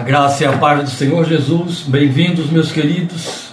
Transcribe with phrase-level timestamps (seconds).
[0.00, 3.50] A graça e a paz do Senhor Jesus, bem-vindos, meus queridos.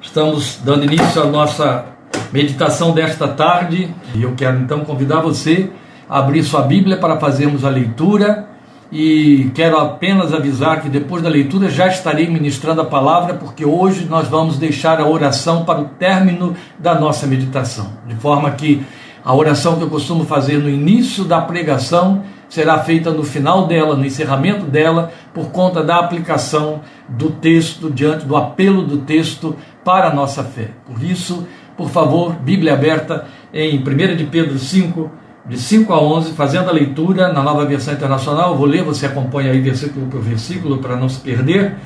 [0.00, 1.84] Estamos dando início à nossa
[2.32, 5.68] meditação desta tarde e eu quero então convidar você
[6.08, 8.48] a abrir sua Bíblia para fazermos a leitura.
[8.90, 14.06] E quero apenas avisar que depois da leitura já estarei ministrando a palavra, porque hoje
[14.06, 18.82] nós vamos deixar a oração para o término da nossa meditação, de forma que
[19.22, 23.96] a oração que eu costumo fazer no início da pregação será feita no final dela,
[23.96, 30.08] no encerramento dela, por conta da aplicação do texto, diante do apelo do texto para
[30.08, 30.70] a nossa fé.
[30.86, 35.10] Por isso, por favor, Bíblia aberta em 1 de Pedro 5,
[35.46, 38.52] de 5 a 11, fazendo a leitura na nova versão internacional.
[38.52, 41.76] Eu vou ler, você acompanha aí versículo por versículo para não se perder.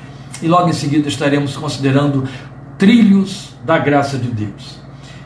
[0.41, 2.23] E logo em seguida estaremos considerando
[2.77, 4.79] trilhos da graça de Deus.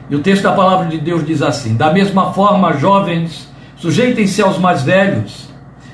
[0.09, 3.52] E o texto da palavra de Deus diz assim: Da mesma forma, jovens,
[3.83, 5.49] sujeitem-se aos mais velhos,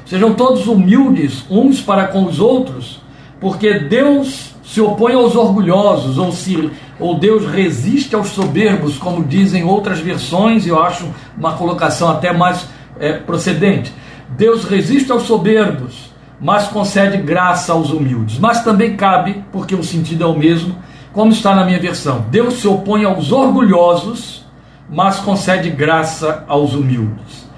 [0.05, 3.01] sejam todos humildes uns para com os outros,
[3.41, 9.63] porque Deus se opõe aos orgulhosos, ou, se, ou Deus resiste aos soberbos, como dizem
[9.63, 12.67] outras versões, eu acho uma colocação até mais
[12.99, 13.91] é, procedente.
[14.37, 18.37] Deus resiste aos soberbos, mas concede graça aos humildes.
[18.37, 20.75] Mas também cabe, porque o sentido é o mesmo,
[21.11, 24.45] como está na minha versão: Deus se opõe aos orgulhosos,
[24.87, 27.48] mas concede graça aos humildes.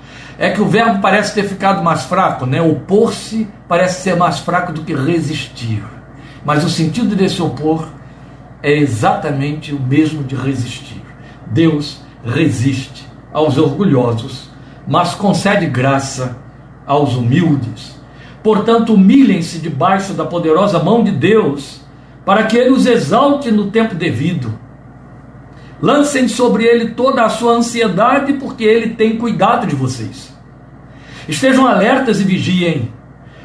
[0.41, 2.59] É que o verbo parece ter ficado mais fraco, né?
[2.59, 5.83] Opor-se parece ser mais fraco do que resistir.
[6.43, 7.87] Mas o sentido desse opor
[8.63, 10.99] é exatamente o mesmo de resistir.
[11.45, 14.49] Deus resiste aos orgulhosos,
[14.87, 16.35] mas concede graça
[16.87, 18.01] aos humildes.
[18.41, 21.81] Portanto, humilhem-se debaixo da poderosa mão de Deus,
[22.25, 24.51] para que ele os exalte no tempo devido.
[25.81, 30.31] Lancem sobre ele toda a sua ansiedade, porque ele tem cuidado de vocês.
[31.27, 32.91] Estejam alertas e vigiem.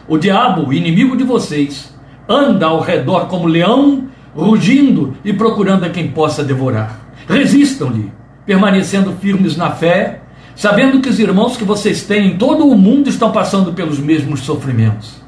[0.07, 1.95] O diabo, inimigo de vocês,
[2.29, 7.01] anda ao redor como leão, rugindo e procurando a quem possa devorar.
[7.27, 8.13] Resistam-lhe,
[8.45, 10.21] permanecendo firmes na fé,
[10.55, 14.41] sabendo que os irmãos que vocês têm em todo o mundo estão passando pelos mesmos
[14.41, 15.23] sofrimentos.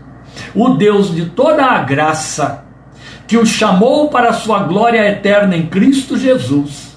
[0.55, 2.65] O Deus de toda a graça,
[3.27, 6.88] que os chamou para a sua glória eterna em Cristo Jesus,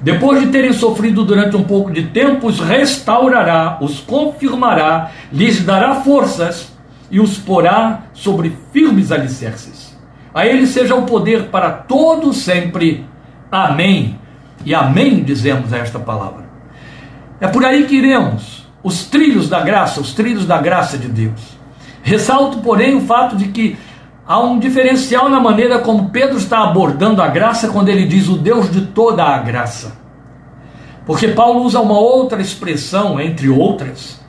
[0.00, 5.96] depois de terem sofrido durante um pouco de tempo, os restaurará, os confirmará, lhes dará
[5.96, 6.72] forças
[7.10, 9.98] e os porá sobre firmes alicerces.
[10.32, 13.04] A ele seja o poder para todo sempre.
[13.50, 14.18] Amém.
[14.64, 16.48] E amém dizemos esta palavra.
[17.40, 21.58] É por aí que iremos, os trilhos da graça, os trilhos da graça de Deus.
[22.02, 23.76] Ressalto, porém, o fato de que
[24.30, 28.36] há um diferencial na maneira como Pedro está abordando a graça quando ele diz o
[28.36, 29.98] Deus de toda a graça.
[31.04, 34.20] Porque Paulo usa uma outra expressão, entre outras,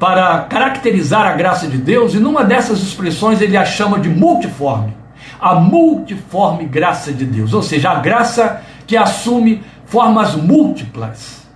[0.00, 4.96] para caracterizar a graça de Deus, e numa dessas expressões ele a chama de multiforme.
[5.40, 11.46] A multiforme graça de Deus, ou seja, a graça que assume formas múltiplas.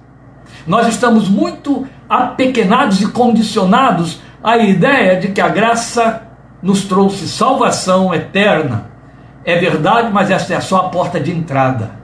[0.64, 6.29] Nós estamos muito apequenados e condicionados à ideia de que a graça
[6.62, 8.90] nos trouxe salvação eterna.
[9.44, 11.98] É verdade, mas esta é só a porta de entrada.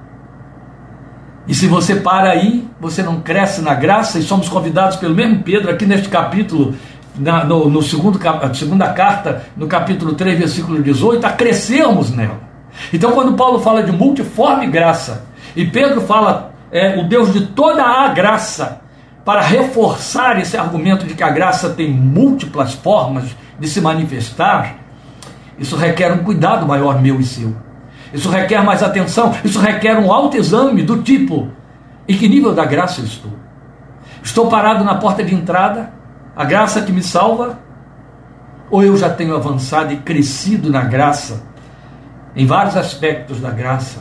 [1.46, 5.42] E se você para aí, você não cresce na graça, e somos convidados pelo mesmo
[5.42, 6.74] Pedro, aqui neste capítulo,
[7.14, 8.18] na, no, no segundo,
[8.54, 12.40] segunda carta, no capítulo 3, versículo 18, a crescermos nela.
[12.92, 17.82] Então, quando Paulo fala de multiforme graça, e Pedro fala é, o Deus de toda
[17.82, 18.80] a graça,
[19.24, 23.24] para reforçar esse argumento de que a graça tem múltiplas formas
[23.58, 24.76] de se manifestar,
[25.58, 27.54] isso requer um cuidado maior meu e seu.
[28.12, 31.50] Isso requer mais atenção, isso requer um autoexame do tipo:
[32.08, 33.32] em que nível da graça eu estou?
[34.22, 35.92] Estou parado na porta de entrada,
[36.34, 37.58] a graça que me salva?
[38.70, 41.44] Ou eu já tenho avançado e crescido na graça,
[42.34, 44.00] em vários aspectos da graça?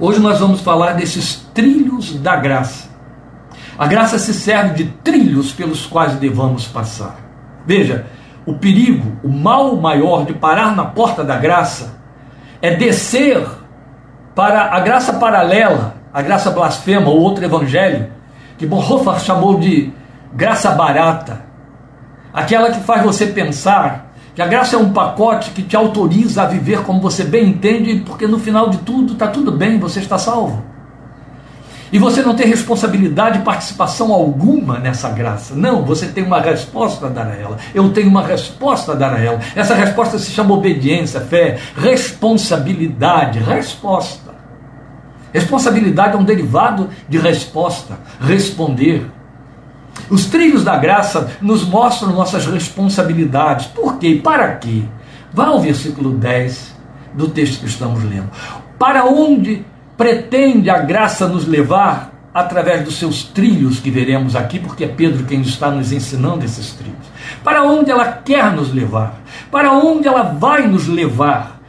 [0.00, 2.88] Hoje nós vamos falar desses trilhos da graça.
[3.78, 7.21] A graça se serve de trilhos pelos quais devamos passar.
[7.66, 8.06] Veja,
[8.44, 11.94] o perigo, o mal maior de parar na porta da graça
[12.60, 13.46] é descer
[14.34, 18.10] para a graça paralela, a graça blasfema, o outro evangelho,
[18.58, 19.92] que Bonhoeffer chamou de
[20.32, 21.42] graça barata,
[22.32, 26.46] aquela que faz você pensar que a graça é um pacote que te autoriza a
[26.46, 30.16] viver como você bem entende, porque no final de tudo está tudo bem, você está
[30.16, 30.64] salvo.
[31.92, 35.54] E você não tem responsabilidade e participação alguma nessa graça.
[35.54, 37.58] Não, você tem uma resposta a dar a ela.
[37.74, 39.38] Eu tenho uma resposta a dar a ela.
[39.54, 44.32] Essa resposta se chama obediência, fé, responsabilidade, resposta.
[45.34, 49.06] Responsabilidade é um derivado de resposta, responder.
[50.08, 53.66] Os trilhos da graça nos mostram nossas responsabilidades.
[53.66, 54.18] Por quê?
[54.22, 54.82] Para quê?
[55.30, 56.74] Vá ao versículo 10
[57.12, 58.30] do texto que estamos lendo.
[58.78, 59.64] Para onde
[59.96, 62.10] pretende a graça nos levar?
[62.34, 66.72] Através dos seus trilhos que veremos aqui, porque é Pedro quem está nos ensinando esses
[66.72, 67.06] trilhos.
[67.44, 69.20] Para onde ela quer nos levar?
[69.50, 71.60] Para onde ela vai nos levar?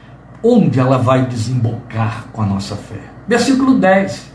[0.42, 3.02] Onde ela vai desembocar com a nossa fé?
[3.28, 4.32] Versículo 10.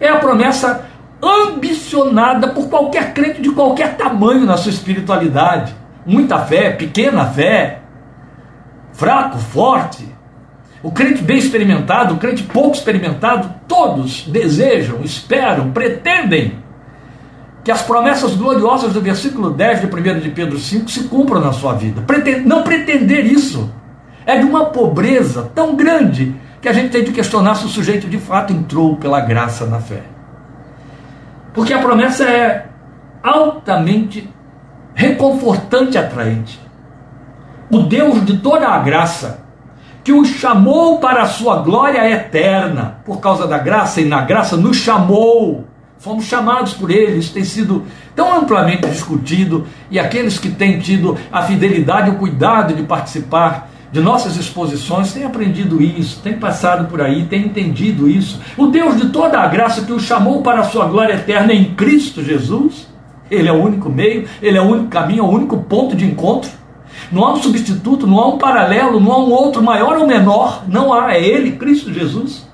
[0.00, 0.86] É a promessa
[1.22, 5.74] ambicionada por qualquer crente de qualquer tamanho na sua espiritualidade.
[6.04, 7.80] Muita fé, pequena fé,
[8.92, 10.13] fraco, forte.
[10.84, 16.58] O crente bem experimentado, o crente pouco experimentado, todos desejam, esperam, pretendem
[17.64, 21.54] que as promessas gloriosas do versículo 10 de 1 de Pedro 5 se cumpram na
[21.54, 22.04] sua vida.
[22.44, 23.72] Não pretender isso
[24.26, 28.06] é de uma pobreza tão grande que a gente tem de questionar se o sujeito
[28.06, 30.02] de fato entrou pela graça na fé.
[31.54, 32.66] Porque a promessa é
[33.22, 34.28] altamente
[34.94, 36.60] reconfortante e atraente.
[37.70, 39.43] O Deus de toda a graça,
[40.04, 44.54] que os chamou para a sua glória eterna, por causa da graça e na graça
[44.54, 45.64] nos chamou.
[45.98, 47.84] Fomos chamados por ele, isso tem sido
[48.14, 54.00] tão amplamente discutido, e aqueles que têm tido a fidelidade o cuidado de participar de
[54.00, 58.40] nossas exposições têm aprendido isso, têm passado por aí, têm entendido isso.
[58.58, 61.74] O Deus de toda a graça que o chamou para a sua glória eterna em
[61.74, 62.88] Cristo Jesus,
[63.30, 66.04] Ele é o único meio, Ele é o único caminho, é o único ponto de
[66.04, 66.50] encontro.
[67.10, 70.64] Não há um substituto, não há um paralelo, não há um outro maior ou menor,
[70.68, 72.44] não há, é Ele, Cristo Jesus.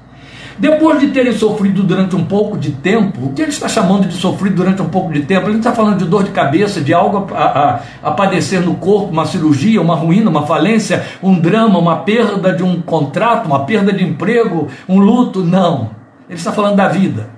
[0.60, 4.12] Depois de terem sofrido durante um pouco de tempo, o que ele está chamando de
[4.12, 5.46] sofrido durante um pouco de tempo?
[5.46, 8.74] Ele não está falando de dor de cabeça, de algo a, a, a, padecer no
[8.74, 13.64] corpo, uma cirurgia, uma ruína, uma falência, um drama, uma perda de um contrato, uma
[13.64, 15.42] perda de emprego, um luto.
[15.42, 15.92] Não.
[16.28, 17.30] Ele está falando da vida.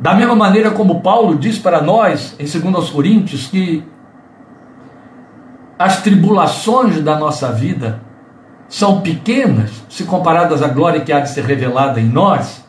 [0.00, 3.84] Da mesma maneira como Paulo diz para nós, em 2 Coríntios, que
[5.82, 8.00] as tribulações da nossa vida
[8.68, 12.64] são pequenas se comparadas à glória que há de ser revelada em nós,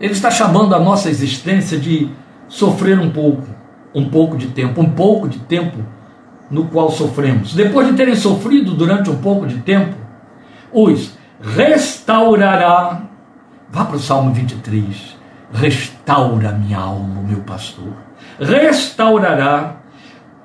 [0.00, 2.10] ele está chamando a nossa existência de
[2.48, 3.46] sofrer um pouco,
[3.94, 5.78] um pouco de tempo, um pouco de tempo
[6.50, 7.54] no qual sofremos.
[7.54, 9.94] Depois de terem sofrido durante um pouco de tempo,
[10.72, 13.02] os restaurará.
[13.70, 15.16] Vá para o Salmo 23.
[15.52, 17.92] Restaura minha alma, meu pastor.
[18.40, 19.76] Restaurará,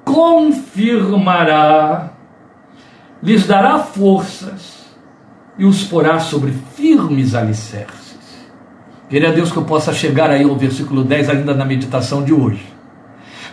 [0.07, 2.11] confirmará,
[3.21, 4.85] lhes dará forças
[5.57, 8.15] e os porá sobre firmes alicerces.
[9.09, 12.65] Queria Deus que eu possa chegar aí ao versículo 10 ainda na meditação de hoje.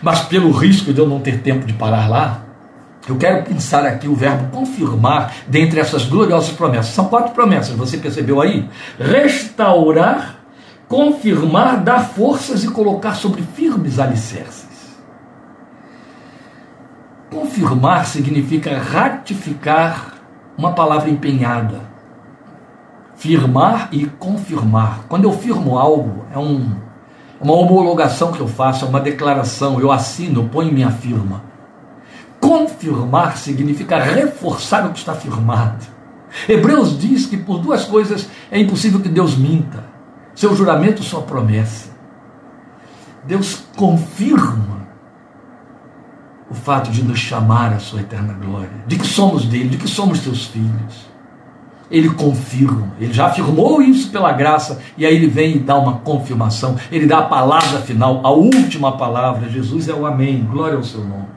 [0.01, 2.41] Mas pelo risco de eu não ter tempo de parar lá,
[3.07, 6.93] eu quero pensar aqui o verbo confirmar dentre essas gloriosas promessas.
[6.93, 8.67] São quatro promessas, você percebeu aí?
[8.99, 10.39] Restaurar,
[10.87, 14.64] confirmar, dar forças e colocar sobre firmes alicerces.
[17.35, 20.13] Confirmar significa ratificar
[20.57, 21.95] uma palavra empenhada
[23.15, 25.05] firmar e confirmar.
[25.07, 26.75] Quando eu firmo algo, é um,
[27.41, 31.43] uma homologação que eu faço, é uma declaração, eu assino, eu ponho minha firma.
[32.39, 35.85] Confirmar significa reforçar o que está firmado.
[36.47, 39.83] Hebreus diz que por duas coisas é impossível que Deus minta:
[40.35, 41.89] seu juramento, sua promessa.
[43.23, 44.74] Deus confirma
[46.49, 49.87] o fato de nos chamar à sua eterna glória, de que somos dele, de que
[49.87, 51.15] somos seus filhos
[51.89, 55.97] ele confirma, ele já afirmou isso pela graça, e aí ele vem e dá uma
[55.99, 59.49] confirmação, ele dá a palavra final, a última palavra.
[59.49, 61.27] Jesus é o Amém, glória ao seu nome.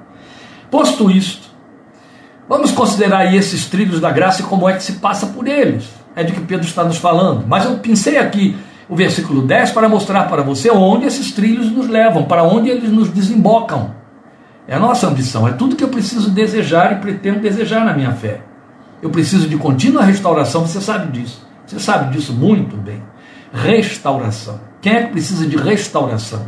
[0.71, 1.49] Posto isto,
[2.49, 5.89] vamos considerar esses trilhos da graça e como é que se passa por eles.
[6.17, 7.47] É de que Pedro está nos falando.
[7.47, 8.57] Mas eu pensei aqui
[8.89, 12.91] o versículo 10 para mostrar para você onde esses trilhos nos levam, para onde eles
[12.91, 13.98] nos desembocam.
[14.69, 18.13] É a nossa ambição, é tudo que eu preciso desejar e pretendo desejar na minha
[18.13, 18.43] fé.
[19.01, 21.43] Eu preciso de contínua restauração, você sabe disso.
[21.67, 23.03] Você sabe disso muito bem.
[23.51, 24.61] Restauração.
[24.83, 26.45] Quem é que precisa de restauração?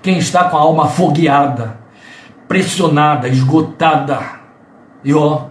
[0.00, 1.76] Quem está com a alma afogueada,
[2.46, 4.20] pressionada, esgotada.
[5.02, 5.46] E ó,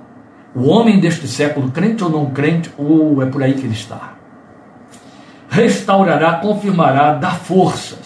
[0.56, 4.14] o homem deste século, crente ou não crente, ou é por aí que ele está.
[5.50, 8.05] Restaurará, confirmará, dá forças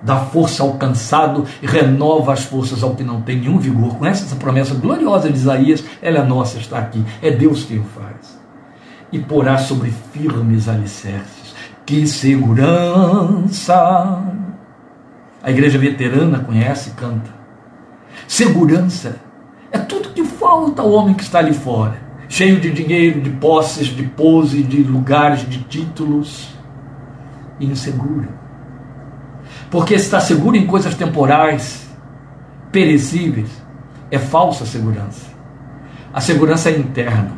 [0.00, 3.96] dá força ao cansado e renova as forças ao que não tem nenhum vigor.
[3.96, 5.84] Conhece essa promessa gloriosa de Isaías?
[6.00, 7.04] Ela é nossa, está aqui.
[7.20, 8.38] É Deus quem o faz.
[9.10, 11.54] E porá sobre firmes alicerces.
[11.84, 13.84] Que segurança!
[15.42, 17.30] A igreja veterana conhece e canta.
[18.26, 19.16] Segurança
[19.72, 21.96] é tudo que falta ao homem que está ali fora,
[22.28, 26.48] cheio de dinheiro, de posses, de pose, de lugares, de títulos,
[27.60, 28.47] e inseguro
[29.70, 31.88] Porque está seguro em coisas temporais,
[32.72, 33.50] perecíveis,
[34.10, 35.26] é falsa segurança.
[36.12, 37.32] A segurança é interna.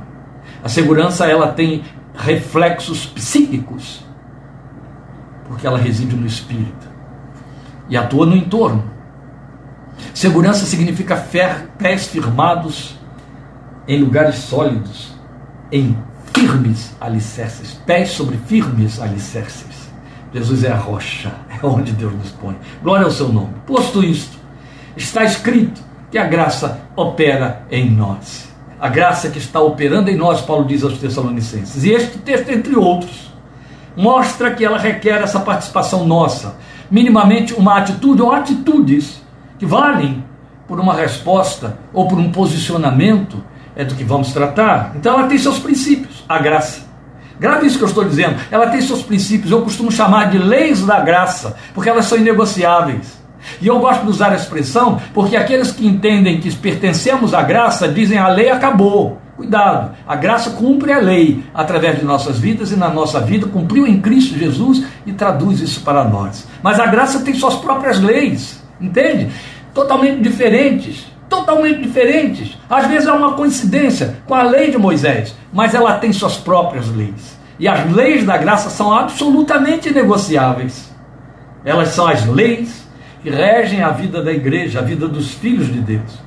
[0.62, 1.82] A segurança ela tem
[2.14, 4.04] reflexos psíquicos,
[5.48, 6.88] porque ela reside no espírito
[7.88, 8.84] e atua no entorno.
[10.14, 11.16] Segurança significa
[11.78, 12.98] pés firmados
[13.88, 15.14] em lugares sólidos,
[15.72, 15.96] em
[16.32, 19.79] firmes alicerces, pés sobre firmes alicerces.
[20.32, 22.56] Jesus é a rocha, é onde Deus nos põe.
[22.82, 23.54] Glória ao seu nome.
[23.66, 24.38] Posto isto,
[24.96, 28.48] está escrito que a graça opera em nós.
[28.80, 31.84] A graça que está operando em nós, Paulo diz aos Tessalonicenses.
[31.84, 33.32] E este texto, entre outros,
[33.96, 36.56] mostra que ela requer essa participação nossa,
[36.90, 39.22] minimamente uma atitude ou atitudes
[39.58, 40.24] que valem
[40.66, 43.42] por uma resposta ou por um posicionamento,
[43.76, 44.92] é do que vamos tratar.
[44.96, 46.89] Então ela tem seus princípios, a graça.
[47.40, 48.36] Grave isso que eu estou dizendo.
[48.50, 53.18] Ela tem seus princípios, eu costumo chamar de leis da graça, porque elas são inegociáveis.
[53.62, 57.88] E eu gosto de usar a expressão porque aqueles que entendem que pertencemos à graça
[57.88, 59.18] dizem a lei acabou.
[59.36, 63.86] Cuidado, a graça cumpre a lei através de nossas vidas e na nossa vida, cumpriu
[63.86, 66.46] em Cristo Jesus e traduz isso para nós.
[66.62, 69.30] Mas a graça tem suas próprias leis, entende?
[69.72, 72.58] Totalmente diferentes, totalmente diferentes.
[72.68, 76.88] Às vezes é uma coincidência com a lei de Moisés, mas ela tem suas próprias
[76.94, 77.38] leis.
[77.58, 80.90] E as leis da graça são absolutamente negociáveis.
[81.64, 82.86] Elas são as leis
[83.22, 86.18] que regem a vida da igreja, a vida dos filhos de Deus.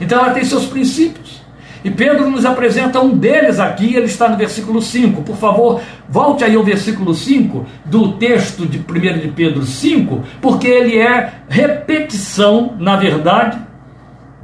[0.00, 1.42] Então ela tem seus princípios.
[1.82, 5.22] E Pedro nos apresenta um deles aqui, ele está no versículo 5.
[5.22, 10.66] Por favor, volte aí ao versículo 5 do texto de 1 de Pedro 5, porque
[10.66, 13.58] ele é repetição, na verdade,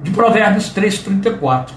[0.02, 1.70] de Provérbios 3,34.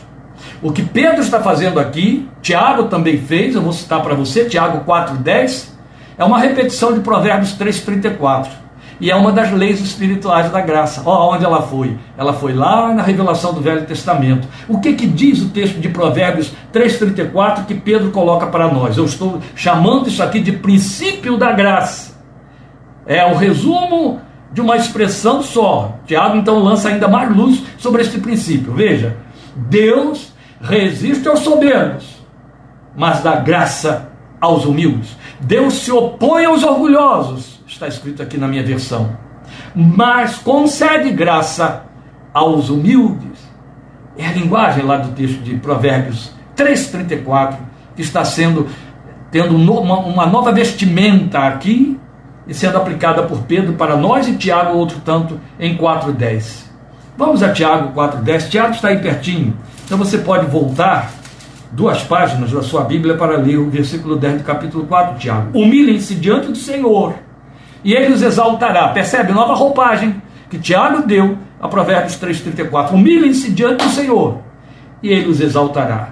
[0.62, 4.84] O que Pedro está fazendo aqui, Tiago também fez, eu vou citar para você, Tiago
[4.90, 5.70] 4,10,
[6.18, 8.64] é uma repetição de Provérbios 3,34.
[9.02, 11.02] E é uma das leis espirituais da graça.
[11.06, 11.98] Ó, onde ela foi?
[12.18, 14.48] Ela foi lá na revelação do Velho Testamento.
[14.68, 18.98] O que, que diz o texto de Provérbios 3,34 que Pedro coloca para nós?
[18.98, 22.14] Eu estou chamando isso aqui de princípio da graça.
[23.06, 24.22] É o resumo
[24.54, 25.98] de uma expressão só.
[26.06, 28.74] Tiago então lança ainda mais luz sobre este princípio.
[28.74, 29.18] Veja,
[29.56, 30.32] Deus
[30.62, 32.24] resiste aos soberbos,
[32.96, 35.18] mas dá graça aos humildes.
[35.40, 39.18] Deus se opõe aos orgulhosos, está escrito aqui na minha versão.
[39.76, 41.84] Mas concede graça
[42.34, 43.52] aos humildes.
[44.16, 47.58] É a linguagem lá do texto de Provérbios 3,34
[47.96, 48.68] que está sendo
[49.32, 52.00] tendo uma, uma nova vestimenta aqui
[52.48, 56.66] e sendo aplicada por Pedro para nós e Tiago outro tanto em 4,10.
[57.18, 58.50] Vamos a Tiago 4,10.
[58.50, 59.56] Tiago está aí pertinho.
[59.86, 61.12] Então você pode voltar
[61.72, 65.58] duas páginas da sua Bíblia para ler o versículo 10 do capítulo 4, Tiago.
[65.58, 67.16] Humilhem-se diante do Senhor
[67.84, 68.90] e ele os exaltará.
[68.90, 69.34] Percebe?
[69.34, 72.94] Nova roupagem que Tiago deu a Provérbios 3,34.
[72.94, 74.40] Humilhem-se diante do Senhor
[75.02, 76.10] e ele os exaltará.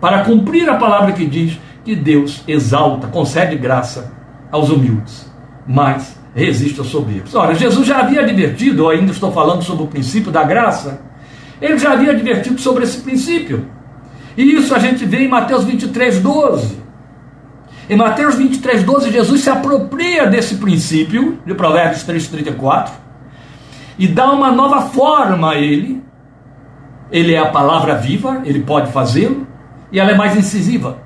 [0.00, 4.12] Para cumprir a palavra que diz que Deus exalta, concede graça
[4.50, 5.30] aos humildes,
[5.66, 7.34] mas resiste aos soberbos.
[7.34, 11.00] Ora, Jesus já havia advertido, ainda estou falando sobre o princípio da graça,
[11.60, 13.66] ele já havia advertido sobre esse princípio.
[14.36, 16.82] E isso a gente vê em Mateus 23, 12.
[17.88, 22.94] Em Mateus 23, 12, Jesus se apropria desse princípio, de Provérbios 3, 34,
[23.98, 26.02] e dá uma nova forma a ele.
[27.12, 29.46] Ele é a palavra viva, ele pode fazê-lo,
[29.92, 31.03] e ela é mais incisiva.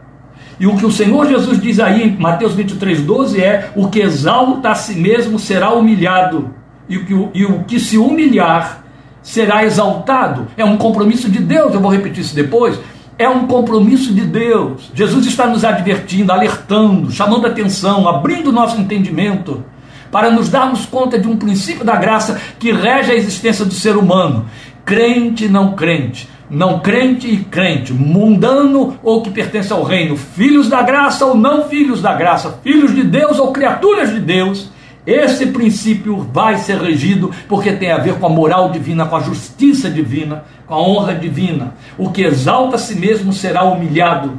[0.59, 4.00] E o que o Senhor Jesus diz aí em Mateus 23, 12 é: o que
[4.00, 6.50] exalta a si mesmo será humilhado,
[6.88, 8.85] e o que, e o que se humilhar
[9.23, 10.49] será exaltado.
[10.57, 12.79] É um compromisso de Deus, eu vou repetir isso depois
[13.19, 14.93] é um compromisso de Deus.
[14.95, 19.65] Jesus está nos advertindo, alertando, chamando atenção, abrindo nosso entendimento
[20.11, 23.97] para nos darmos conta de um princípio da graça que rege a existência do ser
[23.97, 24.47] humano,
[24.85, 30.83] crente não crente, não crente e crente, mundano ou que pertence ao reino, filhos da
[30.83, 34.71] graça ou não filhos da graça, filhos de Deus ou criaturas de Deus
[35.09, 39.21] esse princípio vai ser regido porque tem a ver com a moral divina, com a
[39.21, 41.73] justiça divina, com a honra divina.
[41.97, 44.38] O que exalta a si mesmo será humilhado,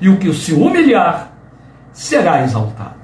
[0.00, 1.30] e o que se humilhar
[1.92, 2.98] será exaltado.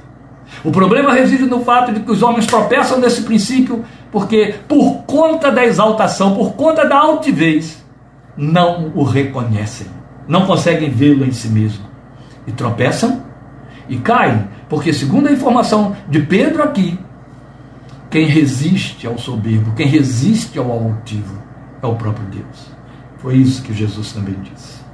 [0.64, 5.52] O problema reside no fato de que os homens tropeçam nesse princípio porque, por conta
[5.52, 7.83] da exaltação, por conta da altivez,
[8.36, 9.86] não o reconhecem,
[10.26, 11.84] não conseguem vê-lo em si mesmo.
[12.46, 13.22] E tropeçam
[13.88, 16.98] e caem, porque, segundo a informação de Pedro aqui,
[18.10, 21.36] quem resiste ao soberbo, quem resiste ao altivo,
[21.82, 22.70] é o próprio Deus.
[23.18, 24.84] Foi isso que Jesus também disse.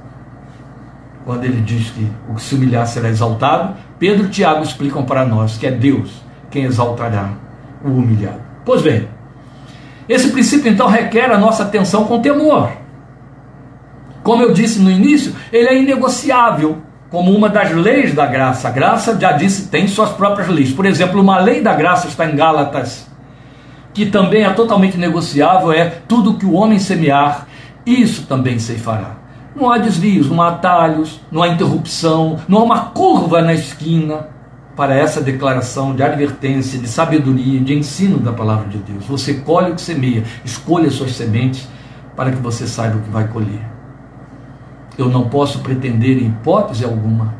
[1.25, 5.25] Quando ele diz que o que se humilhar será exaltado, Pedro e Tiago explicam para
[5.25, 7.29] nós que é Deus quem exaltará
[7.83, 8.41] o humilhado.
[8.65, 9.07] Pois bem,
[10.09, 12.71] esse princípio então requer a nossa atenção com temor.
[14.23, 18.69] Como eu disse no início, ele é inegociável como uma das leis da graça.
[18.69, 20.71] A graça, já disse, tem suas próprias leis.
[20.71, 23.07] Por exemplo, uma lei da graça está em Gálatas,
[23.93, 27.47] que também é totalmente negociável, é tudo que o homem semear,
[27.85, 29.17] isso também se fará.
[29.53, 34.29] Não há desvios, não há atalhos, não há interrupção, não há uma curva na esquina
[34.77, 39.05] para essa declaração de advertência, de sabedoria, de ensino da palavra de Deus.
[39.07, 41.67] Você colhe o que semeia, escolha suas sementes
[42.15, 43.70] para que você saiba o que vai colher.
[45.01, 47.33] Eu não posso pretender, em hipótese alguma,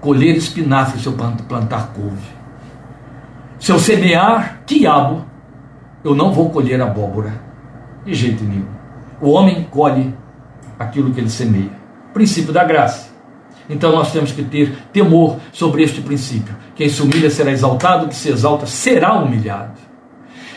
[0.00, 2.26] colher espinafre se eu plantar couve.
[3.58, 5.26] Se eu semear quiabo,
[6.02, 7.38] eu não vou colher abóbora.
[8.02, 8.64] De jeito nenhum.
[9.20, 10.14] O homem colhe
[10.78, 11.70] aquilo que ele semeia.
[12.14, 13.12] Princípio da graça.
[13.68, 16.56] Então nós temos que ter temor sobre este princípio.
[16.74, 19.78] Quem se humilha será exaltado, que se exalta será humilhado.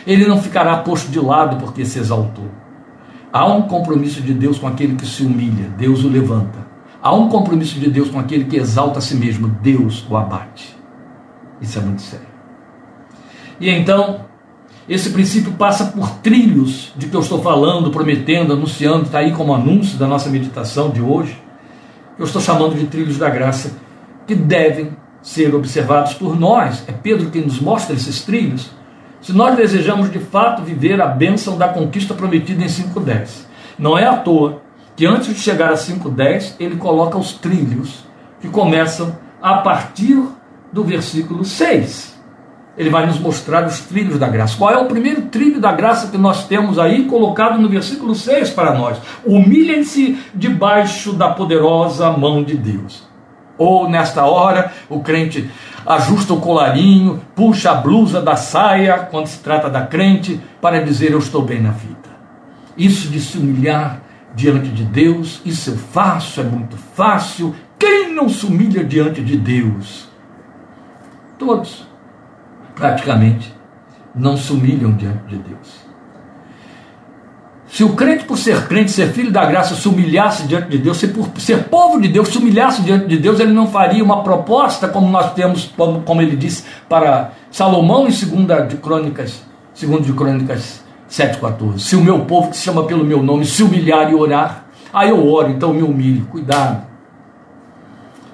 [0.06, 2.48] Ele não ficará posto de lado porque se exaltou.
[3.32, 6.66] Há um compromisso de Deus com aquele que se humilha, Deus o levanta.
[7.02, 10.76] Há um compromisso de Deus com aquele que exalta a si mesmo, Deus o abate.
[11.60, 12.26] Isso é muito sério.
[13.60, 14.20] E então,
[14.88, 19.52] esse princípio passa por trilhos de que eu estou falando, prometendo, anunciando, está aí como
[19.54, 21.40] anúncio da nossa meditação de hoje.
[22.18, 23.72] Eu estou chamando de trilhos da graça,
[24.26, 26.82] que devem ser observados por nós.
[26.88, 28.70] É Pedro quem nos mostra esses trilhos
[29.20, 33.46] se nós desejamos de fato viver a bênção da conquista prometida em 5.10.
[33.78, 34.62] Não é à toa
[34.96, 38.04] que antes de chegar a 5.10, ele coloca os trilhos
[38.40, 40.20] que começam a partir
[40.72, 42.18] do versículo 6.
[42.76, 44.56] Ele vai nos mostrar os trilhos da graça.
[44.56, 48.50] Qual é o primeiro trilho da graça que nós temos aí colocado no versículo 6
[48.50, 48.98] para nós?
[49.24, 53.07] Humilhem-se debaixo da poderosa mão de Deus.
[53.58, 55.50] Ou nesta hora, o crente
[55.84, 61.10] ajusta o colarinho, puxa a blusa da saia, quando se trata da crente, para dizer:
[61.10, 61.98] Eu estou bem na vida.
[62.76, 64.00] Isso de se humilhar
[64.34, 67.54] diante de Deus, isso eu faço, é muito fácil.
[67.76, 70.08] Quem não se humilha diante de Deus?
[71.36, 71.86] Todos,
[72.74, 73.52] praticamente,
[74.14, 75.87] não se humilham diante de Deus.
[77.68, 80.96] Se o crente, por ser crente, ser filho da graça, se humilhasse diante de Deus,
[80.96, 84.22] se por ser povo de Deus, se humilhasse diante de Deus, ele não faria uma
[84.22, 89.42] proposta como nós temos, como, como ele disse para Salomão em 2 de Crônicas,
[89.80, 91.78] 2 de Crônicas 7,14.
[91.78, 95.10] Se o meu povo que se chama pelo meu nome se humilhar e orar, aí
[95.10, 96.22] eu oro, então me humilhe.
[96.22, 96.86] Cuidado.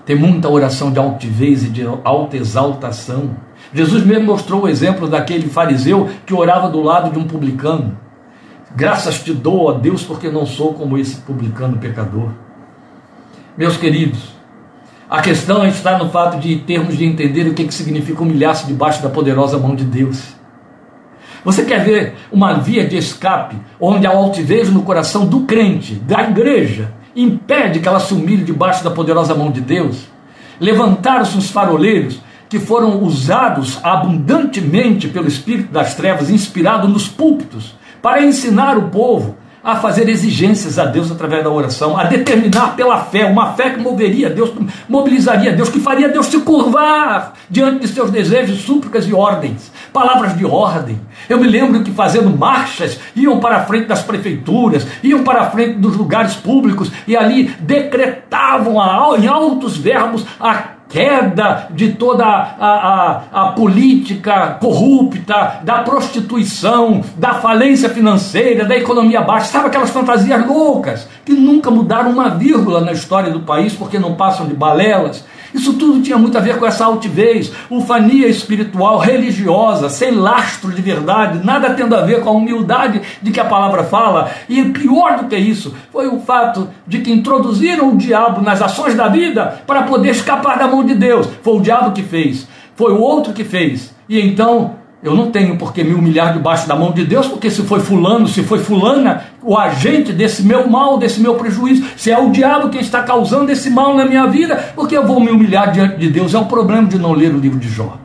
[0.06, 3.30] Tem muita oração de altivez e de alta exaltação.
[3.72, 8.03] Jesus mesmo mostrou o exemplo daquele fariseu que orava do lado de um publicano.
[8.76, 12.30] Graças te dou, a Deus, porque não sou como esse publicano pecador.
[13.56, 14.34] Meus queridos,
[15.08, 19.00] a questão está no fato de termos de entender o que, que significa humilhar-se debaixo
[19.00, 20.34] da poderosa mão de Deus.
[21.44, 26.22] Você quer ver uma via de escape onde a altivez no coração do crente, da
[26.22, 30.08] igreja, impede que ela se humilhe debaixo da poderosa mão de Deus?
[30.58, 38.22] Levantaram-se os faroleiros que foram usados abundantemente pelo Espírito das Trevas, inspirado nos púlpitos, para
[38.22, 43.24] ensinar o povo a fazer exigências a Deus através da oração, a determinar pela fé,
[43.24, 44.52] uma fé que moveria Deus,
[44.86, 50.36] mobilizaria Deus, que faria Deus se curvar diante de seus desejos, súplicas e ordens, palavras
[50.36, 51.00] de ordem.
[51.30, 55.50] Eu me lembro que fazendo marchas, iam para a frente das prefeituras, iam para a
[55.50, 58.74] frente dos lugares públicos e ali decretavam
[59.18, 67.34] em altos verbos a queda de toda a, a, a, política corrupta, da prostituição, da
[67.34, 69.46] falência financeira, da economia baixa.
[69.46, 74.14] Sabe aquelas fantasias loucas que nunca mudaram uma vírgula na história do país porque não
[74.14, 75.24] passam de balelas?
[75.54, 80.82] Isso tudo tinha muito a ver com essa altivez, ufania espiritual, religiosa, sem lastro de
[80.82, 84.32] verdade, nada tendo a ver com a humildade de que a palavra fala.
[84.48, 88.96] E pior do que isso, foi o fato de que introduziram o diabo nas ações
[88.96, 91.28] da vida para poder escapar da mão de Deus.
[91.40, 93.94] Foi o diabo que fez, foi o outro que fez.
[94.08, 97.50] E então eu não tenho por que me humilhar debaixo da mão de Deus, porque
[97.50, 102.10] se foi fulano, se foi fulana, o agente desse meu mal, desse meu prejuízo, se
[102.10, 105.30] é o diabo que está causando esse mal na minha vida, porque eu vou me
[105.30, 106.32] humilhar diante de Deus?
[106.32, 107.98] É o problema de não ler o livro de Jó.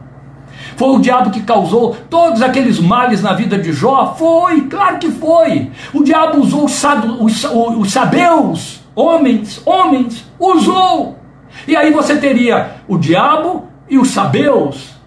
[0.75, 4.13] Foi o diabo que causou todos aqueles males na vida de Jó?
[4.19, 5.71] Foi, claro que foi.
[5.93, 11.17] O diabo usou os, os, os sabeus, homens, homens, usou.
[11.65, 14.98] E aí você teria o diabo e os sabeus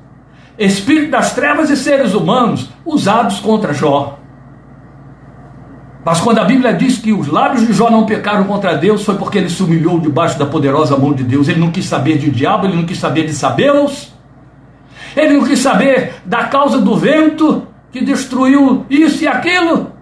[0.59, 4.19] espírito das trevas e seres humanos usados contra Jó.
[6.05, 9.15] Mas quando a Bíblia diz que os lábios de Jó não pecaram contra Deus, foi
[9.17, 11.49] porque ele se humilhou debaixo da poderosa mão de Deus.
[11.49, 14.13] Ele não quis saber de diabo, ele não quis saber de sabê-los,
[15.17, 19.93] ele não quis saber da causa do vento, que destruiu isso e aquilo.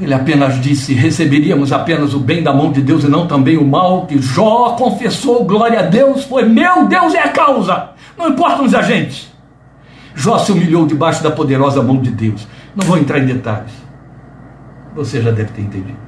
[0.00, 3.66] Ele apenas disse: receberíamos apenas o bem da mão de Deus e não também o
[3.66, 8.64] mal, que Jó confessou, glória a Deus, foi meu Deus é a causa, não importam
[8.64, 9.30] os agentes.
[10.14, 12.46] Jó se humilhou debaixo da poderosa mão de Deus.
[12.76, 13.72] Não vou entrar em detalhes,
[14.94, 15.98] você já deve ter entendido.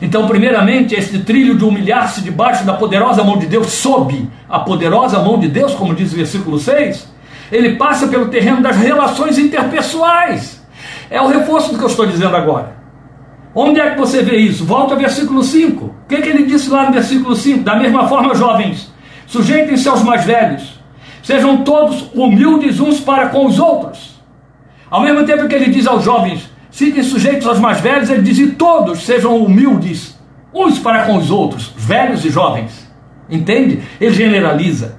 [0.00, 5.18] Então, primeiramente, este trilho de humilhar-se debaixo da poderosa mão de Deus, sob a poderosa
[5.20, 7.08] mão de Deus, como diz o versículo 6,
[7.50, 10.62] ele passa pelo terreno das relações interpessoais.
[11.10, 12.76] É o reforço do que eu estou dizendo agora.
[13.54, 14.64] Onde é que você vê isso?
[14.64, 15.84] Volta ao versículo 5.
[15.84, 17.62] O que, é que ele disse lá no versículo 5?
[17.62, 18.90] Da mesma forma, jovens,
[19.26, 20.81] sujeitem-se aos mais velhos,
[21.22, 24.20] sejam todos humildes uns para com os outros.
[24.90, 28.38] Ao mesmo tempo que ele diz aos jovens, fiquem sujeitos aos mais velhos, ele diz:
[28.38, 30.18] e todos sejam humildes
[30.54, 32.90] uns para com os outros, velhos e jovens.
[33.30, 33.82] Entende?
[34.00, 34.98] Ele generaliza.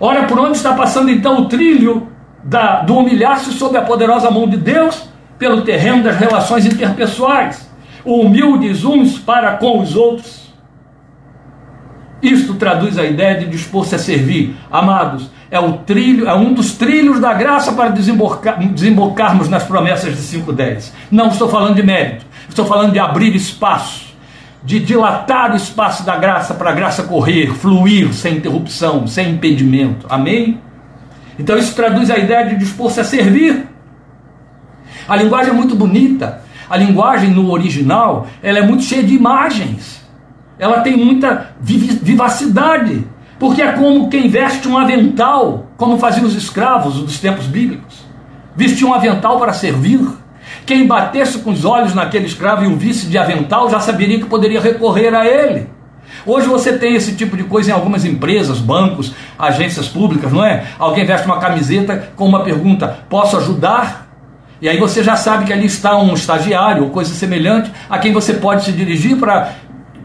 [0.00, 2.08] Ora, por onde está passando então o trilho
[2.42, 5.08] da, do humilhar-se sob a poderosa mão de Deus?
[5.38, 7.70] Pelo terreno das relações interpessoais
[8.04, 10.52] humildes uns para com os outros.
[12.22, 14.54] Isto traduz a ideia de dispor-se a servir.
[14.70, 20.14] Amados, é o trilho, é um dos trilhos da graça para desembocar, desembocarmos nas promessas
[20.14, 20.92] de 5:10.
[21.10, 24.14] Não estou falando de mérito, estou falando de abrir espaço,
[24.62, 30.06] de dilatar o espaço da graça para a graça correr, fluir sem interrupção, sem impedimento.
[30.08, 30.60] Amém?
[31.38, 33.66] Então isso traduz a ideia de dispor-se a servir.
[35.08, 36.42] A linguagem é muito bonita.
[36.68, 40.00] A linguagem no original ela é muito cheia de imagens.
[40.58, 43.04] Ela tem muita vivacidade.
[43.40, 48.04] Porque é como quem veste um avental, como faziam os escravos dos tempos bíblicos.
[48.54, 50.06] Vestiam um avental para servir.
[50.66, 54.26] Quem batesse com os olhos naquele escravo e o visse de avental já saberia que
[54.26, 55.66] poderia recorrer a ele.
[56.26, 60.66] Hoje você tem esse tipo de coisa em algumas empresas, bancos, agências públicas, não é?
[60.78, 64.06] Alguém veste uma camiseta com uma pergunta: posso ajudar?
[64.60, 68.12] E aí você já sabe que ali está um estagiário ou coisa semelhante a quem
[68.12, 69.54] você pode se dirigir para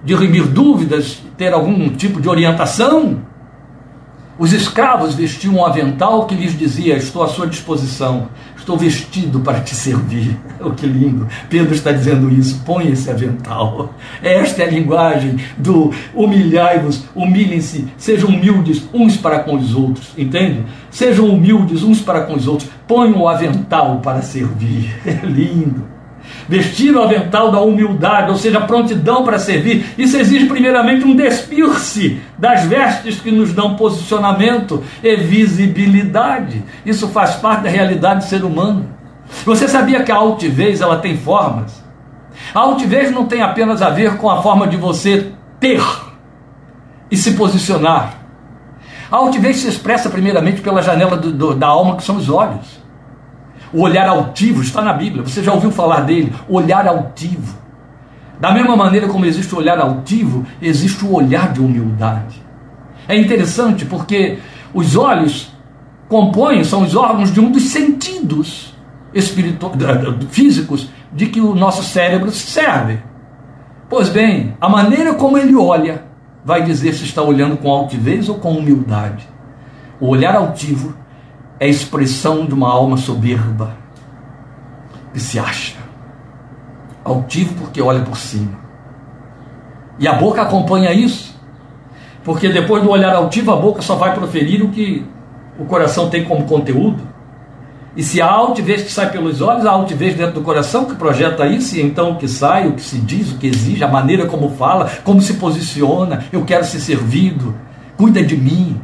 [0.06, 3.20] dirimir dúvidas, ter algum tipo de orientação.
[4.38, 9.62] Os escravos vestiam um avental que lhes dizia: Estou à sua disposição, estou vestido para
[9.62, 10.38] te servir.
[10.58, 11.28] Oh, que lindo!
[11.50, 12.62] Pedro está dizendo isso.
[12.66, 13.94] Põe esse avental.
[14.24, 20.66] Esta é a linguagem do humilhai-vos, humilhem-se, sejam humildes uns para com os outros, entende?
[20.90, 22.70] Sejam humildes uns para com os outros.
[22.88, 24.96] Ponham o avental para servir.
[25.06, 25.95] É lindo
[26.48, 29.86] vestir o avental da humildade, ou seja, prontidão para servir.
[29.98, 36.64] Isso exige primeiramente um despir-se das vestes que nos dão posicionamento e visibilidade.
[36.86, 38.90] Isso faz parte da realidade do ser humano.
[39.46, 41.84] Você sabia que a altivez ela tem formas?
[42.54, 45.84] A altivez não tem apenas a ver com a forma de você ter
[47.10, 48.14] e se posicionar.
[49.12, 52.85] A altivez se expressa primeiramente pela janela do, do, da alma, que são os olhos.
[53.74, 56.34] O olhar altivo está na Bíblia, você já ouviu falar dele?
[56.48, 57.58] Olhar altivo.
[58.40, 62.44] Da mesma maneira como existe o olhar altivo, existe o olhar de humildade.
[63.08, 64.40] É interessante porque
[64.74, 65.54] os olhos
[66.10, 68.76] compõem, são os órgãos de um dos sentidos
[70.30, 73.00] físicos de que o nosso cérebro serve.
[73.90, 76.04] Pois bem, a maneira como ele olha
[76.44, 79.28] vai dizer se está olhando com altivez ou com humildade.
[80.00, 80.94] O olhar altivo
[81.60, 83.76] é a expressão de uma alma soberba
[85.14, 85.86] que se acha
[87.06, 88.60] altivo porque olha por cima.
[90.00, 91.40] E a boca acompanha isso,
[92.24, 95.06] porque depois do olhar altivo, a boca só vai proferir o que
[95.58, 97.02] o coração tem como conteúdo.
[97.96, 101.46] E se há altivez que sai pelos olhos, há altivez dentro do coração que projeta
[101.48, 104.26] isso, e então o que sai, o que se diz, o que exige, a maneira
[104.26, 107.56] como fala, como se posiciona, eu quero ser servido,
[107.96, 108.82] cuida de mim,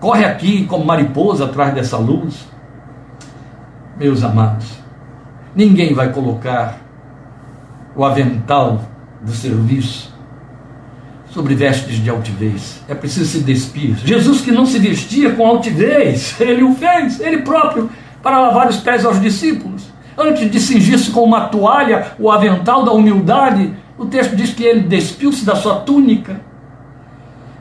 [0.00, 2.48] corre aqui como mariposa atrás dessa luz.
[3.98, 4.66] Meus amados,
[5.54, 6.78] ninguém vai colocar
[7.94, 8.80] o avental
[9.20, 10.10] do serviço
[11.28, 12.82] sobre vestes de altivez.
[12.88, 13.96] É preciso se despir.
[13.96, 17.90] Jesus que não se vestia com altivez, ele o fez, ele próprio,
[18.22, 19.90] para lavar os pés aos discípulos.
[20.16, 24.80] Antes de cingir-se com uma toalha, o avental da humildade, o texto diz que ele
[24.80, 26.40] despiu-se da sua túnica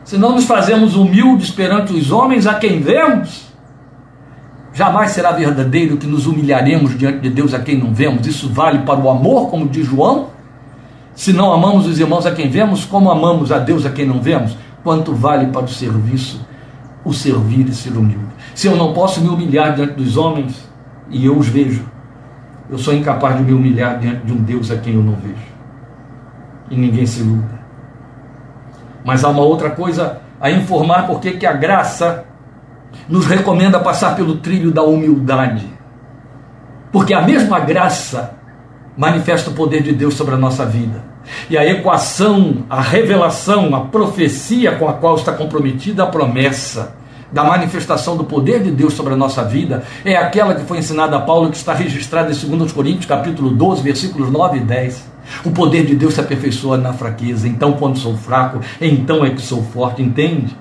[0.09, 3.45] se não nos fazemos humildes perante os homens a quem vemos,
[4.73, 8.25] jamais será verdadeiro que nos humilharemos diante de Deus a quem não vemos.
[8.25, 10.29] Isso vale para o amor, como diz João.
[11.13, 14.19] Se não amamos os irmãos a quem vemos, como amamos a Deus a quem não
[14.19, 14.57] vemos?
[14.83, 16.43] Quanto vale para o serviço
[17.05, 18.33] o servir e ser humilde?
[18.55, 20.67] Se eu não posso me humilhar diante dos homens
[21.11, 21.85] e eu os vejo,
[22.67, 25.53] eu sou incapaz de me humilhar diante de um Deus a quem eu não vejo.
[26.71, 27.58] E ninguém se iluda.
[29.09, 32.25] Mas há uma outra coisa a informar porque que a graça
[33.07, 35.65] nos recomenda passar pelo trilho da humildade.
[36.91, 38.35] Porque a mesma graça
[38.95, 41.03] manifesta o poder de Deus sobre a nossa vida.
[41.49, 46.95] E a equação, a revelação, a profecia com a qual está comprometida a promessa
[47.31, 51.17] da manifestação do poder de Deus sobre a nossa vida é aquela que foi ensinada
[51.17, 55.18] a Paulo, que está registrada em 2 Coríntios, capítulo 12, versículos 9 e 10.
[55.43, 57.47] O poder de Deus se aperfeiçoa na fraqueza.
[57.47, 60.55] Então, quando sou fraco, então é que sou forte, entende?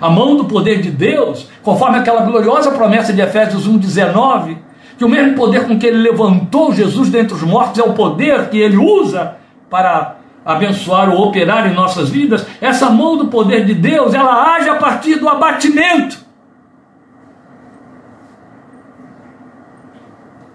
[0.00, 4.56] A mão do poder de Deus, conforme aquela gloriosa promessa de Efésios 1,19,
[4.96, 8.48] que o mesmo poder com que ele levantou Jesus dentre os mortos é o poder
[8.48, 9.36] que ele usa
[9.70, 14.68] para abençoar ou operar em nossas vidas, essa mão do poder de Deus, ela age
[14.68, 16.27] a partir do abatimento.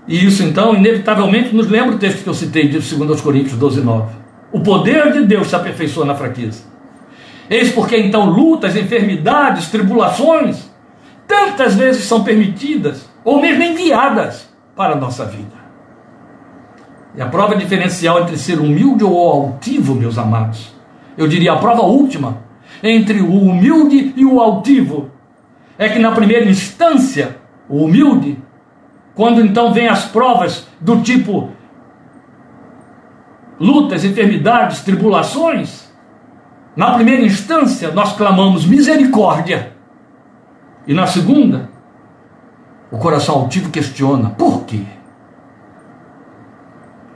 [0.07, 3.81] E isso então, inevitavelmente, nos lembra o texto que eu citei de 2 Coríntios 12,
[3.81, 4.13] 9.
[4.51, 6.63] O poder de Deus se aperfeiçoa na fraqueza.
[7.49, 10.69] Eis porque então lutas, enfermidades, tribulações,
[11.27, 15.63] tantas vezes são permitidas, ou mesmo enviadas para a nossa vida.
[17.15, 20.73] E a prova diferencial entre ser humilde ou altivo, meus amados,
[21.17, 22.43] eu diria a prova última
[22.81, 25.11] entre o humilde e o altivo,
[25.77, 27.37] é que na primeira instância,
[27.69, 28.37] o humilde,
[29.15, 31.51] quando então vem as provas do tipo
[33.59, 35.91] lutas, enfermidades, tribulações,
[36.75, 39.73] na primeira instância nós clamamos misericórdia.
[40.85, 41.69] E na segunda,
[42.91, 44.83] o coração altivo questiona: por quê?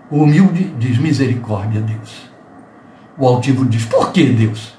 [0.10, 2.30] O humilde diz misericórdia, Deus.
[3.18, 4.78] O altivo diz: por que Deus?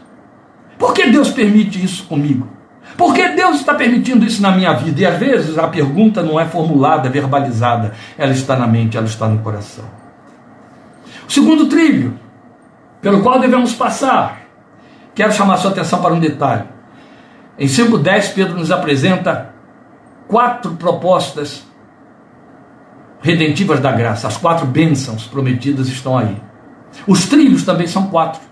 [0.79, 2.58] Por que Deus permite isso comigo?
[3.39, 5.01] Deus está permitindo isso na minha vida?
[5.01, 9.29] E às vezes a pergunta não é formulada, verbalizada, ela está na mente, ela está
[9.29, 9.85] no coração.
[11.29, 12.19] O segundo trilho,
[13.01, 14.41] pelo qual devemos passar,
[15.15, 16.65] quero chamar sua atenção para um detalhe.
[17.57, 19.55] Em 5,10, Pedro nos apresenta
[20.27, 21.65] quatro propostas
[23.21, 24.27] redentivas da graça.
[24.27, 26.37] As quatro bênçãos prometidas estão aí.
[27.07, 28.48] Os trilhos também são quatro.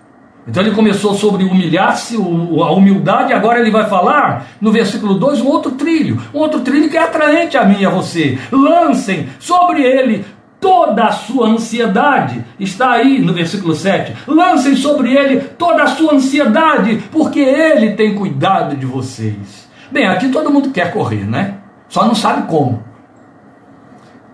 [0.46, 5.48] Então ele começou sobre humilhar-se, a humildade, agora ele vai falar no versículo 2 um
[5.48, 8.38] outro trilho, um outro trilho que é atraente a mim e a você.
[8.52, 10.24] Lancem sobre ele
[10.60, 12.44] toda a sua ansiedade.
[12.60, 14.14] Está aí no versículo 7.
[14.28, 19.68] Lancem sobre ele toda a sua ansiedade, porque ele tem cuidado de vocês.
[19.90, 21.54] Bem, aqui todo mundo quer correr, né?
[21.88, 22.84] Só não sabe como.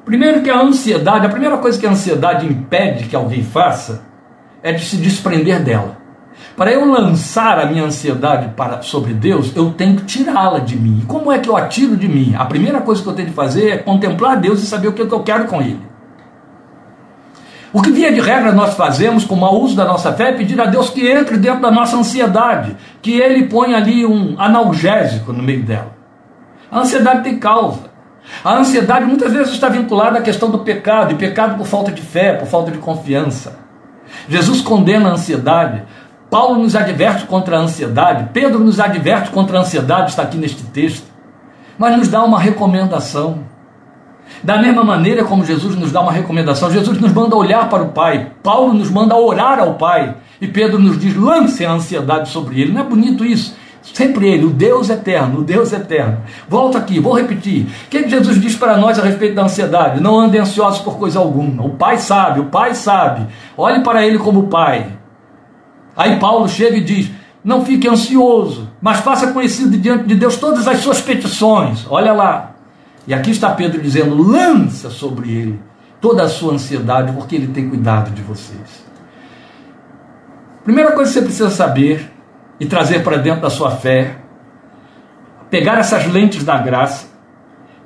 [0.05, 4.03] Primeiro que a ansiedade, a primeira coisa que a ansiedade impede que alguém faça
[4.63, 6.02] é de se desprender dela.
[6.57, 11.01] Para eu lançar a minha ansiedade para, sobre Deus, eu tenho que tirá-la de mim.
[11.03, 12.35] E como é que eu atiro de mim?
[12.37, 15.03] A primeira coisa que eu tenho de fazer é contemplar Deus e saber o que,
[15.03, 15.81] é que eu quero com Ele.
[17.73, 20.33] O que via de regra nós fazemos com o mau uso da nossa fé é
[20.33, 25.33] pedir a Deus que entre dentro da nossa ansiedade, que Ele ponha ali um analgésico
[25.33, 25.97] no meio dela.
[26.71, 27.91] A ansiedade tem causa.
[28.45, 32.03] A ansiedade muitas vezes está vinculada à questão do pecado, e pecado por falta de
[32.03, 33.59] fé, por falta de confiança.
[34.29, 35.83] Jesus condena a ansiedade,
[36.33, 40.63] Paulo nos adverte contra a ansiedade, Pedro nos adverte contra a ansiedade, está aqui neste
[40.63, 41.05] texto,
[41.77, 43.41] mas nos dá uma recomendação.
[44.43, 47.91] Da mesma maneira como Jesus nos dá uma recomendação, Jesus nos manda olhar para o
[47.91, 52.63] Pai, Paulo nos manda orar ao Pai, e Pedro nos diz: lance a ansiedade sobre
[52.63, 52.73] ele.
[52.73, 53.55] Não é bonito isso?
[53.83, 56.19] Sempre Ele, o Deus eterno, o Deus eterno.
[56.49, 57.67] Volto aqui, vou repetir.
[57.67, 60.01] O que, Jesus diz para nós a respeito da ansiedade?
[60.01, 61.65] Não andem ansiosos por coisa alguma.
[61.65, 63.27] O Pai sabe, o Pai sabe.
[63.55, 65.02] Olhe para Ele como Pai.
[65.97, 67.11] Aí Paulo chega e diz:
[67.45, 71.87] Não fique ansioso, mas faça conhecido diante de Deus todas as suas petições.
[71.89, 72.53] Olha lá.
[73.07, 75.61] E aqui está Pedro dizendo: lança sobre Ele
[76.01, 78.85] toda a sua ansiedade, porque Ele tem cuidado de vocês.
[80.65, 82.11] Primeira coisa que você precisa saber
[82.61, 84.19] e trazer para dentro da sua fé,
[85.51, 87.09] pegar essas lentes da graça,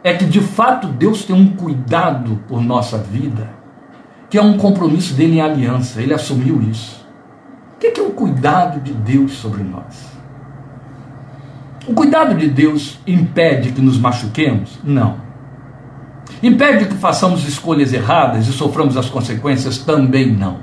[0.04, 3.48] é que de fato Deus tem um cuidado por nossa vida,
[4.28, 7.05] que é um compromisso dele em aliança, ele assumiu isso.
[7.76, 10.16] O que é o cuidado de Deus sobre nós?
[11.86, 14.78] O cuidado de Deus impede que nos machuquemos?
[14.82, 15.18] Não.
[16.42, 19.76] Impede que façamos escolhas erradas e soframos as consequências?
[19.76, 20.58] Também não.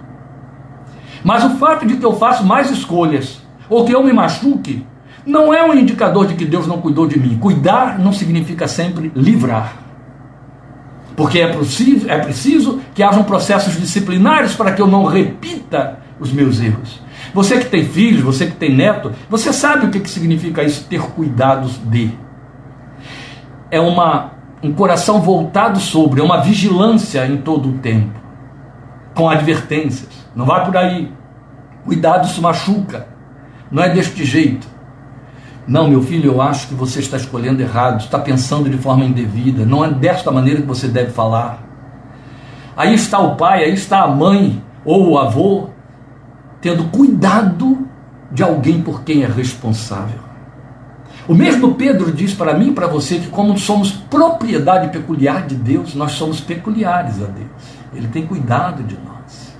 [1.23, 4.85] Mas o fato de que eu faço mais escolhas ou que eu me machuque,
[5.23, 7.37] não é um indicador de que Deus não cuidou de mim.
[7.37, 9.77] Cuidar não significa sempre livrar.
[11.15, 16.31] Porque é preciso, é preciso que hajam processos disciplinares para que eu não repita os
[16.31, 17.02] meus erros.
[17.33, 20.85] Você que tem filhos, você que tem neto, você sabe o que, que significa isso,
[20.87, 22.11] ter cuidados de.
[23.71, 28.19] É uma, um coração voltado sobre, é uma vigilância em todo o tempo,
[29.15, 30.09] com advertências.
[30.35, 31.11] Não vai por aí.
[31.83, 33.07] Cuidado, isso machuca.
[33.71, 34.67] Não é deste jeito.
[35.67, 39.65] Não, meu filho, eu acho que você está escolhendo errado, está pensando de forma indevida.
[39.65, 41.63] Não é desta maneira que você deve falar.
[42.75, 45.69] Aí está o pai, aí está a mãe ou o avô,
[46.63, 47.85] tendo cuidado
[48.31, 50.19] de alguém por quem é responsável.
[51.27, 55.55] O mesmo Pedro diz para mim e para você que, como somos propriedade peculiar de
[55.55, 57.49] Deus, nós somos peculiares a Deus.
[57.93, 59.53] Ele tem cuidado de nós.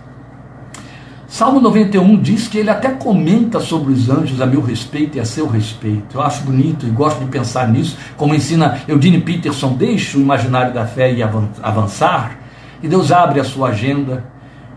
[1.27, 5.25] Salmo 91 diz que ele até comenta sobre os anjos a meu respeito e a
[5.25, 6.15] seu respeito.
[6.15, 10.73] Eu acho bonito e gosto de pensar nisso, como ensina Eudine Peterson: deixe o imaginário
[10.73, 12.37] da fé e avançar.
[12.81, 14.23] E Deus abre a sua agenda,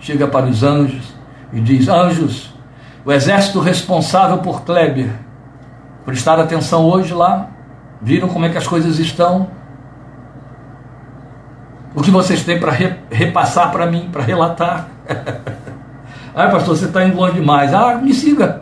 [0.00, 1.15] chega para os anjos
[1.52, 2.54] e diz: Anjos,
[3.04, 5.26] o exército responsável por Kleber
[6.06, 7.48] Prestaram atenção hoje lá?
[8.00, 9.48] Viram como é que as coisas estão?
[11.96, 12.70] O que vocês têm para
[13.10, 14.86] repassar para mim, para relatar?
[16.32, 17.74] ah, pastor, você está indo longe demais.
[17.74, 18.60] Ah, me siga.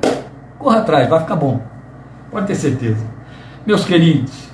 [0.58, 1.60] Corra atrás, vai ficar bom.
[2.30, 3.04] Pode ter certeza.
[3.66, 4.48] Meus queridos,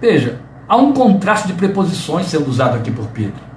[0.00, 3.53] veja, há um contraste de preposições sendo usado aqui por Pedro.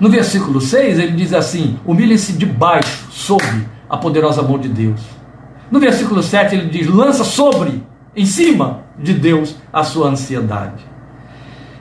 [0.00, 3.44] No versículo 6, ele diz assim: humilhem-se debaixo, sob
[3.88, 5.00] a poderosa mão de Deus.
[5.70, 7.82] No versículo 7 ele diz: lança sobre,
[8.14, 10.84] em cima de Deus, a sua ansiedade.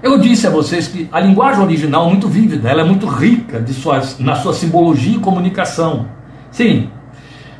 [0.01, 3.65] Eu disse a vocês que a linguagem original é muito vívida, ela é muito rica
[3.67, 6.07] suas, na sua simbologia e comunicação.
[6.51, 6.89] Sim,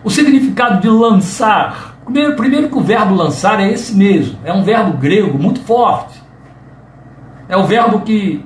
[0.04, 4.62] o significado de lançar, primeiro, primeiro que o verbo lançar é esse mesmo, é um
[4.62, 6.22] verbo grego muito forte.
[7.48, 8.46] É o verbo que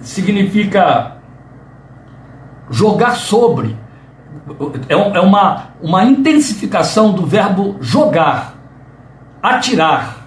[0.00, 1.19] significa
[2.70, 3.76] jogar sobre,
[4.88, 8.54] é, é uma, uma intensificação do verbo jogar,
[9.42, 10.26] atirar,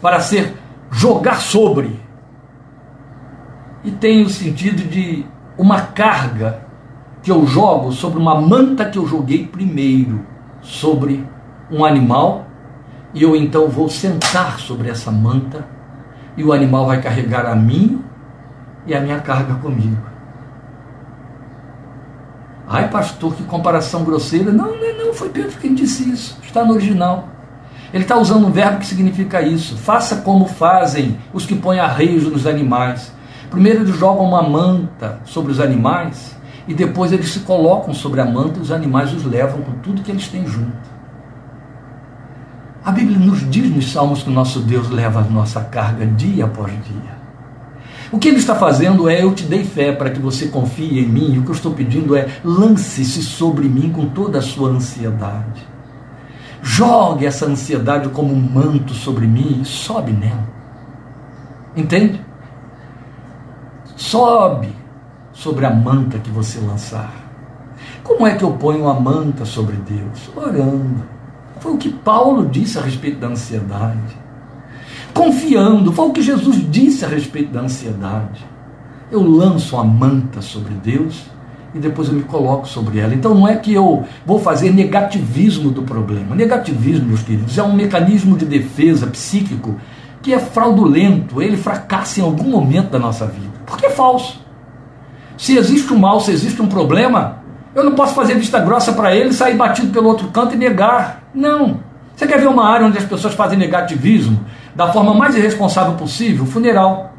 [0.00, 0.54] para ser
[0.90, 2.00] jogar sobre.
[3.82, 5.26] E tem o sentido de
[5.58, 6.62] uma carga
[7.22, 10.24] que eu jogo sobre uma manta que eu joguei primeiro
[10.62, 11.26] sobre
[11.70, 12.46] um animal,
[13.12, 15.66] e eu então vou sentar sobre essa manta,
[16.36, 18.02] e o animal vai carregar a mim
[18.86, 20.13] e a minha carga comigo.
[22.66, 24.50] Ai, pastor, que comparação grosseira.
[24.50, 26.38] Não, não, não, foi Pedro quem disse isso.
[26.42, 27.28] Está no original.
[27.92, 29.76] Ele está usando um verbo que significa isso.
[29.76, 33.12] Faça como fazem os que põem arreios nos animais.
[33.50, 36.34] Primeiro eles jogam uma manta sobre os animais
[36.66, 40.02] e depois eles se colocam sobre a manta e os animais os levam com tudo
[40.02, 40.94] que eles têm junto.
[42.84, 46.46] A Bíblia nos diz nos Salmos que o nosso Deus leva a nossa carga dia
[46.46, 47.13] após dia.
[48.12, 51.08] O que ele está fazendo é: eu te dei fé para que você confie em
[51.08, 54.70] mim, e o que eu estou pedindo é: lance-se sobre mim com toda a sua
[54.70, 55.66] ansiedade.
[56.62, 60.48] Jogue essa ansiedade como um manto sobre mim e sobe nela.
[61.76, 62.20] Entende?
[63.96, 64.74] Sobe
[65.32, 67.12] sobre a manta que você lançar.
[68.02, 70.30] Como é que eu ponho a manta sobre Deus?
[70.34, 71.04] Orando.
[71.60, 74.23] Foi o que Paulo disse a respeito da ansiedade
[75.14, 75.92] confiando.
[75.92, 78.44] Foi o que Jesus disse a respeito da ansiedade.
[79.10, 81.22] Eu lanço a manta sobre Deus
[81.74, 83.14] e depois eu me coloco sobre ela.
[83.14, 86.34] Então não é que eu vou fazer negativismo do problema.
[86.34, 89.76] Negativismo, meus queridos, é um mecanismo de defesa psíquico
[90.20, 93.52] que é fraudulento, ele fracassa em algum momento da nossa vida.
[93.66, 94.42] Porque é falso.
[95.36, 97.40] Se existe um mal, se existe um problema,
[97.74, 101.24] eu não posso fazer vista grossa para ele, sair batido pelo outro canto e negar.
[101.34, 101.80] Não.
[102.16, 104.40] Você quer ver uma área onde as pessoas fazem negativismo
[104.74, 106.44] da forma mais irresponsável possível?
[106.46, 107.12] Funeral.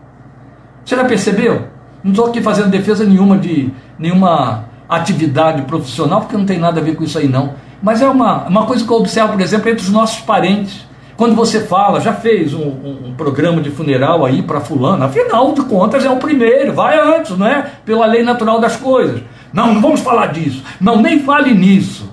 [0.84, 1.68] Você já percebeu?
[2.04, 6.84] Não estou aqui fazendo defesa nenhuma de nenhuma atividade profissional, porque não tem nada a
[6.84, 7.56] ver com isso aí não.
[7.82, 10.86] Mas é uma, uma coisa que eu observo, por exemplo, entre os nossos parentes.
[11.18, 15.54] Quando você fala, já fez um, um, um programa de funeral aí para fulano, afinal
[15.54, 17.72] de contas é o primeiro, vai antes, não é?
[17.86, 19.22] Pela lei natural das coisas.
[19.54, 20.62] Não, não vamos falar disso.
[20.80, 22.12] Não, nem fale nisso.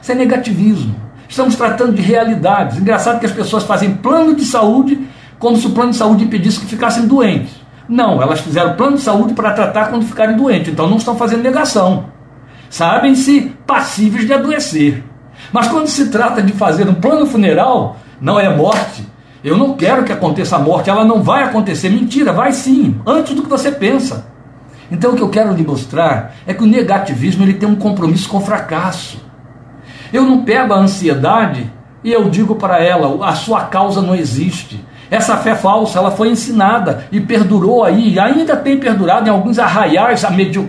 [0.00, 0.94] Isso é negativismo.
[1.28, 2.78] Estamos tratando de realidades.
[2.78, 5.06] Engraçado que as pessoas fazem plano de saúde
[5.38, 7.52] como se o plano de saúde impedisse que ficassem doentes.
[7.88, 11.42] Não, elas fizeram plano de saúde para tratar quando ficarem doentes, então não estão fazendo
[11.42, 12.06] negação.
[12.68, 15.04] Sabem-se passíveis de adoecer.
[15.52, 19.06] Mas quando se trata de fazer um plano funeral, não é morte.
[19.44, 21.88] Eu não quero que aconteça a morte, ela não vai acontecer.
[21.88, 24.26] Mentira, vai sim, antes do que você pensa.
[24.90, 28.28] Então o que eu quero lhe mostrar é que o negativismo ele tem um compromisso
[28.28, 29.24] com o fracasso.
[30.16, 31.70] Eu não pego a ansiedade
[32.02, 34.82] e eu digo para ela: a sua causa não existe.
[35.10, 39.58] Essa fé falsa, ela foi ensinada e perdurou aí, e ainda tem perdurado em alguns
[39.58, 40.24] arraiais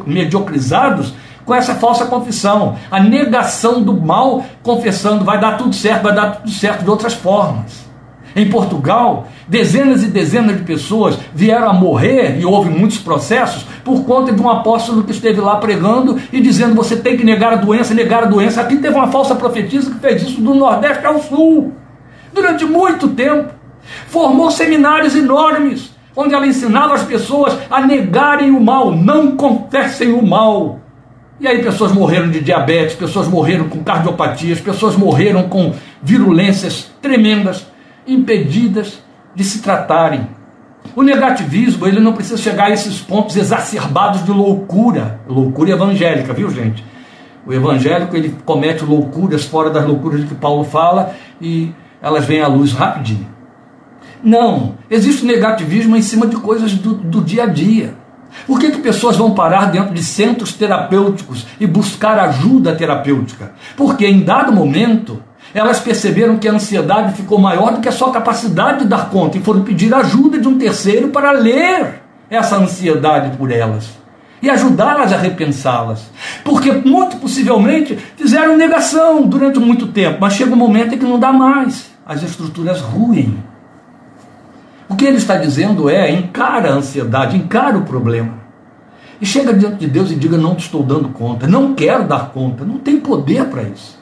[0.06, 1.14] mediocrizados
[1.46, 6.32] com essa falsa confissão, a negação do mal, confessando vai dar tudo certo, vai dar
[6.36, 7.87] tudo certo de outras formas.
[8.38, 14.04] Em Portugal, dezenas e dezenas de pessoas vieram a morrer, e houve muitos processos, por
[14.04, 17.56] conta de um apóstolo que esteve lá pregando e dizendo: você tem que negar a
[17.56, 18.62] doença, negar a doença.
[18.62, 21.74] Aqui teve uma falsa profetisa que fez isso do Nordeste ao Sul,
[22.32, 23.52] durante muito tempo.
[24.06, 30.24] Formou seminários enormes, onde ela ensinava as pessoas a negarem o mal, não confessem o
[30.24, 30.80] mal.
[31.40, 35.74] E aí pessoas morreram de diabetes, pessoas morreram com cardiopatias, pessoas morreram com
[36.04, 37.66] virulências tremendas,
[38.08, 39.02] impedidas
[39.36, 40.28] de se tratarem.
[40.96, 46.50] O negativismo, ele não precisa chegar a esses pontos exacerbados de loucura, loucura evangélica, viu,
[46.50, 46.84] gente?
[47.46, 52.42] O evangélico, ele comete loucuras fora das loucuras de que Paulo fala e elas vêm
[52.42, 53.28] à luz rapidinho.
[54.24, 57.94] Não, existe negativismo em cima de coisas do, do dia a dia.
[58.46, 63.54] Por que, que pessoas vão parar dentro de centros terapêuticos e buscar ajuda terapêutica?
[63.76, 65.22] Porque em dado momento
[65.54, 69.38] elas perceberam que a ansiedade ficou maior do que a sua capacidade de dar conta
[69.38, 73.98] e foram pedir ajuda de um terceiro para ler essa ansiedade por elas
[74.42, 76.12] e ajudá-las a repensá-las.
[76.44, 81.20] Porque muito possivelmente fizeram negação durante muito tempo, mas chega um momento em que não
[81.20, 81.92] dá mais.
[82.06, 83.38] As estruturas ruem.
[84.90, 88.46] O que ele está dizendo é: encara a ansiedade, encara o problema.
[89.20, 92.30] E chega diante de Deus e diga: Não te estou dando conta, não quero dar
[92.30, 93.98] conta, não tem poder para isso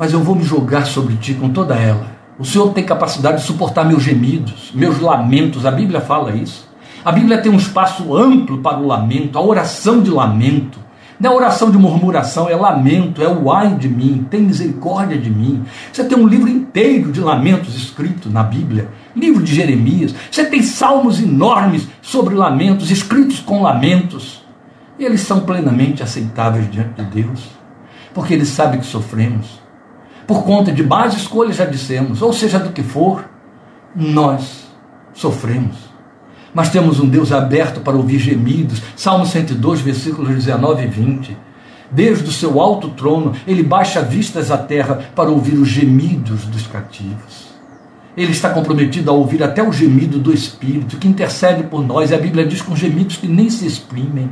[0.00, 2.06] mas eu vou me jogar sobre ti com toda ela.
[2.38, 5.66] O Senhor tem capacidade de suportar meus gemidos, meus lamentos.
[5.66, 6.66] A Bíblia fala isso.
[7.04, 10.78] A Bíblia tem um espaço amplo para o lamento, a oração de lamento.
[11.20, 15.28] Não é oração de murmuração, é lamento, é o ai de mim, tem misericórdia de
[15.28, 15.64] mim.
[15.92, 20.14] Você tem um livro inteiro de lamentos escrito na Bíblia, livro de Jeremias.
[20.30, 24.42] Você tem salmos enormes sobre lamentos, escritos com lamentos.
[24.98, 27.50] E eles são plenamente aceitáveis diante de Deus,
[28.14, 29.59] porque Ele sabe que sofremos
[30.30, 33.28] por conta de más escolhas, já dissemos, ou seja do que for,
[33.96, 34.68] nós
[35.12, 35.74] sofremos.
[36.54, 38.80] Mas temos um Deus aberto para ouvir gemidos.
[38.94, 41.36] Salmo 102, versículos 19 e 20.
[41.90, 46.64] Desde o seu alto trono, ele baixa vistas à terra para ouvir os gemidos dos
[46.64, 47.48] cativos.
[48.16, 52.12] Ele está comprometido a ouvir até o gemido do Espírito, que intercede por nós.
[52.12, 54.30] E a Bíblia diz com gemidos que nem se exprimem.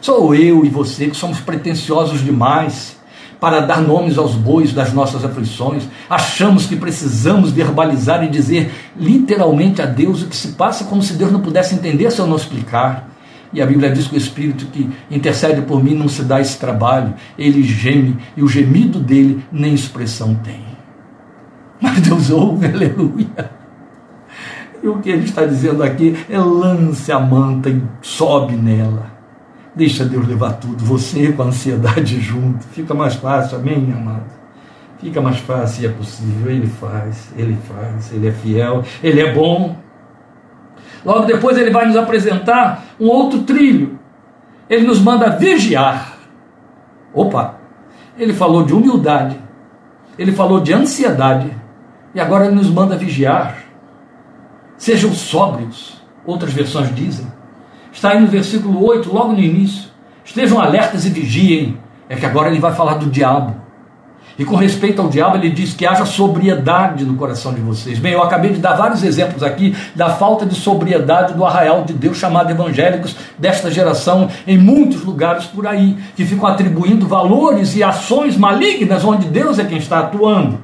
[0.00, 2.98] Sou eu e você que somos pretensiosos demais
[3.40, 5.88] para dar nomes aos bois das nossas aflições.
[6.08, 11.14] Achamos que precisamos verbalizar e dizer literalmente a Deus o que se passa, como se
[11.14, 13.08] Deus não pudesse entender se eu não explicar.
[13.52, 16.58] E a Bíblia diz que o Espírito que intercede por mim não se dá esse
[16.58, 20.60] trabalho, ele geme e o gemido dele nem expressão tem.
[21.80, 23.50] Mas Deus ouve, aleluia.
[24.82, 29.19] E o que ele está dizendo aqui é lance a manta e sobe nela.
[29.74, 32.64] Deixa Deus levar tudo, você com a ansiedade junto.
[32.66, 34.24] Fica mais fácil, amém, amado?
[34.98, 36.50] Fica mais fácil e é possível.
[36.50, 39.76] Ele faz, ele faz, ele é fiel, ele é bom.
[41.04, 43.98] Logo depois ele vai nos apresentar um outro trilho.
[44.68, 46.18] Ele nos manda vigiar.
[47.14, 47.58] Opa!
[48.18, 49.40] Ele falou de humildade,
[50.18, 51.50] ele falou de ansiedade,
[52.14, 53.56] e agora ele nos manda vigiar.
[54.76, 57.26] Sejam sóbrios, outras versões dizem
[57.92, 59.90] Está aí no versículo 8, logo no início.
[60.24, 61.78] Estejam alertas e vigiem.
[62.08, 63.60] É que agora ele vai falar do diabo.
[64.38, 67.98] E com respeito ao diabo, ele diz que haja sobriedade no coração de vocês.
[67.98, 71.92] Bem, eu acabei de dar vários exemplos aqui da falta de sobriedade do arraial de
[71.92, 77.82] Deus chamado evangélicos desta geração em muitos lugares por aí, que ficam atribuindo valores e
[77.82, 80.58] ações malignas onde Deus é quem está atuando.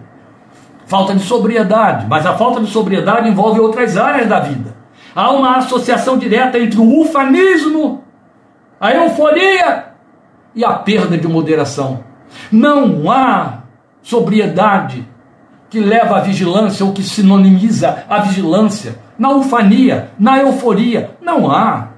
[0.86, 4.75] Falta de sobriedade, mas a falta de sobriedade envolve outras áreas da vida.
[5.16, 8.04] Há uma associação direta entre o ufanismo,
[8.78, 9.86] a euforia
[10.54, 12.04] e a perda de moderação.
[12.52, 13.60] Não há
[14.02, 15.08] sobriedade
[15.70, 21.12] que leva à vigilância ou que sinonimiza a vigilância na ufania, na euforia.
[21.22, 21.88] Não há.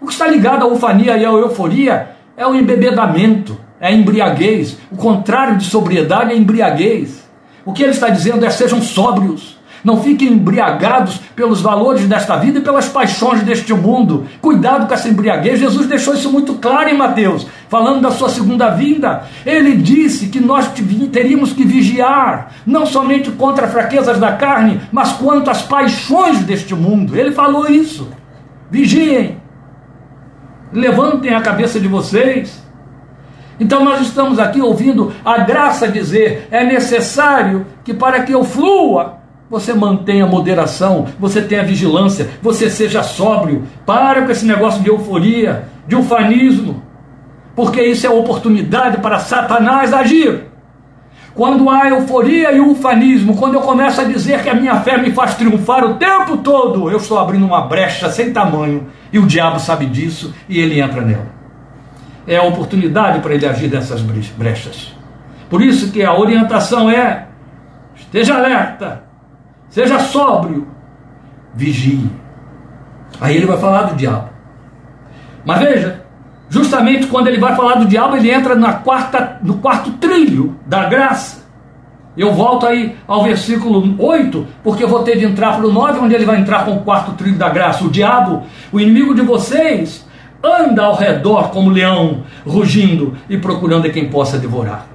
[0.00, 4.78] O que está ligado à ufania e à euforia é o embebedamento, é a embriaguez.
[4.92, 7.28] O contrário de sobriedade é embriaguez.
[7.64, 9.57] O que ele está dizendo é sejam sóbrios.
[9.84, 14.26] Não fiquem embriagados pelos valores desta vida e pelas paixões deste mundo.
[14.40, 15.60] Cuidado com essa embriaguez.
[15.60, 19.22] Jesus deixou isso muito claro em Mateus, falando da sua segunda vinda.
[19.46, 20.70] Ele disse que nós
[21.12, 26.74] teríamos que vigiar, não somente contra as fraquezas da carne, mas quanto às paixões deste
[26.74, 27.16] mundo.
[27.16, 28.08] Ele falou isso.
[28.70, 29.40] Vigiem.
[30.72, 32.62] Levantem a cabeça de vocês.
[33.60, 39.17] Então nós estamos aqui ouvindo a graça dizer: é necessário que para que eu flua
[39.50, 43.64] você mantenha a moderação, você tenha vigilância, você seja sóbrio.
[43.86, 46.82] Para com esse negócio de euforia, de ufanismo,
[47.56, 50.44] porque isso é oportunidade para Satanás agir.
[51.34, 55.12] Quando há euforia e ufanismo, quando eu começo a dizer que a minha fé me
[55.12, 59.58] faz triunfar o tempo todo, eu estou abrindo uma brecha sem tamanho e o diabo
[59.60, 61.26] sabe disso e ele entra nela.
[62.26, 64.94] É a oportunidade para ele agir nessas brechas.
[65.48, 67.28] Por isso que a orientação é:
[67.94, 69.07] esteja alerta,
[69.70, 70.66] Seja sóbrio.
[71.54, 72.10] vigie.
[73.20, 74.28] Aí ele vai falar do diabo.
[75.44, 76.04] Mas veja,
[76.48, 80.84] justamente quando ele vai falar do diabo, ele entra na quarta, no quarto trilho da
[80.84, 81.46] graça.
[82.16, 86.00] Eu volto aí ao versículo 8, porque eu vou ter de entrar para o 9,
[86.00, 87.84] onde ele vai entrar com o quarto trilho da graça.
[87.84, 88.42] O diabo,
[88.72, 90.04] o inimigo de vocês,
[90.42, 94.86] anda ao redor como leão, rugindo e procurando quem possa devorar.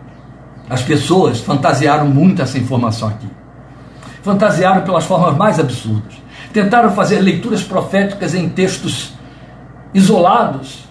[0.69, 3.28] As pessoas fantasiaram muito essa informação aqui.
[4.24, 6.15] Fantasiaram pelas formas mais absurdas.
[6.51, 9.13] Tentaram fazer leituras proféticas em textos
[9.93, 10.86] isolados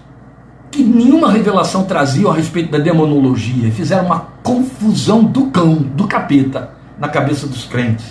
[0.71, 3.71] que nenhuma revelação trazia a respeito da demonologia.
[3.71, 8.07] Fizeram uma confusão do cão, do capeta, na cabeça dos crentes.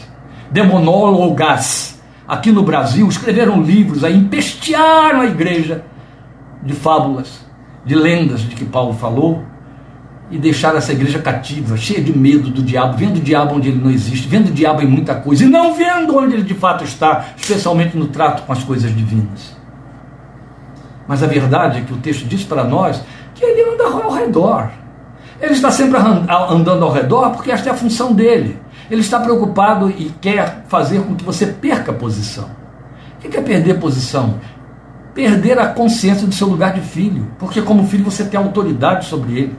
[0.51, 5.83] Demonólogas, aqui no Brasil, escreveram livros, aí empestearam a igreja
[6.61, 7.45] de fábulas,
[7.83, 9.43] de lendas de que Paulo falou,
[10.31, 13.79] e deixaram essa igreja cativa, cheia de medo do diabo, vendo o diabo onde ele
[13.83, 16.85] não existe, vendo o diabo em muita coisa, e não vendo onde ele de fato
[16.85, 19.55] está, especialmente no trato com as coisas divinas.
[21.07, 23.01] Mas a verdade é que o texto diz para nós
[23.35, 24.71] que ele anda ao redor.
[25.41, 28.57] Ele está sempre andando ao redor porque esta é a função dele.
[28.89, 32.49] Ele está preocupado e quer fazer com que você perca posição.
[33.17, 34.39] O que é perder posição?
[35.13, 37.27] Perder a consciência do seu lugar de filho.
[37.37, 39.55] Porque, como filho, você tem autoridade sobre ele.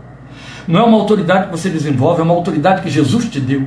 [0.67, 3.67] Não é uma autoridade que você desenvolve, é uma autoridade que Jesus te deu.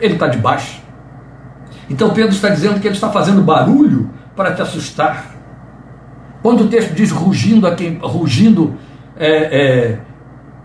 [0.00, 0.80] Ele está debaixo.
[1.88, 5.32] Então Pedro está dizendo que ele está fazendo barulho para te assustar.
[6.42, 8.74] Quando o texto diz rugindo a quem rugindo,
[9.16, 9.98] é, é,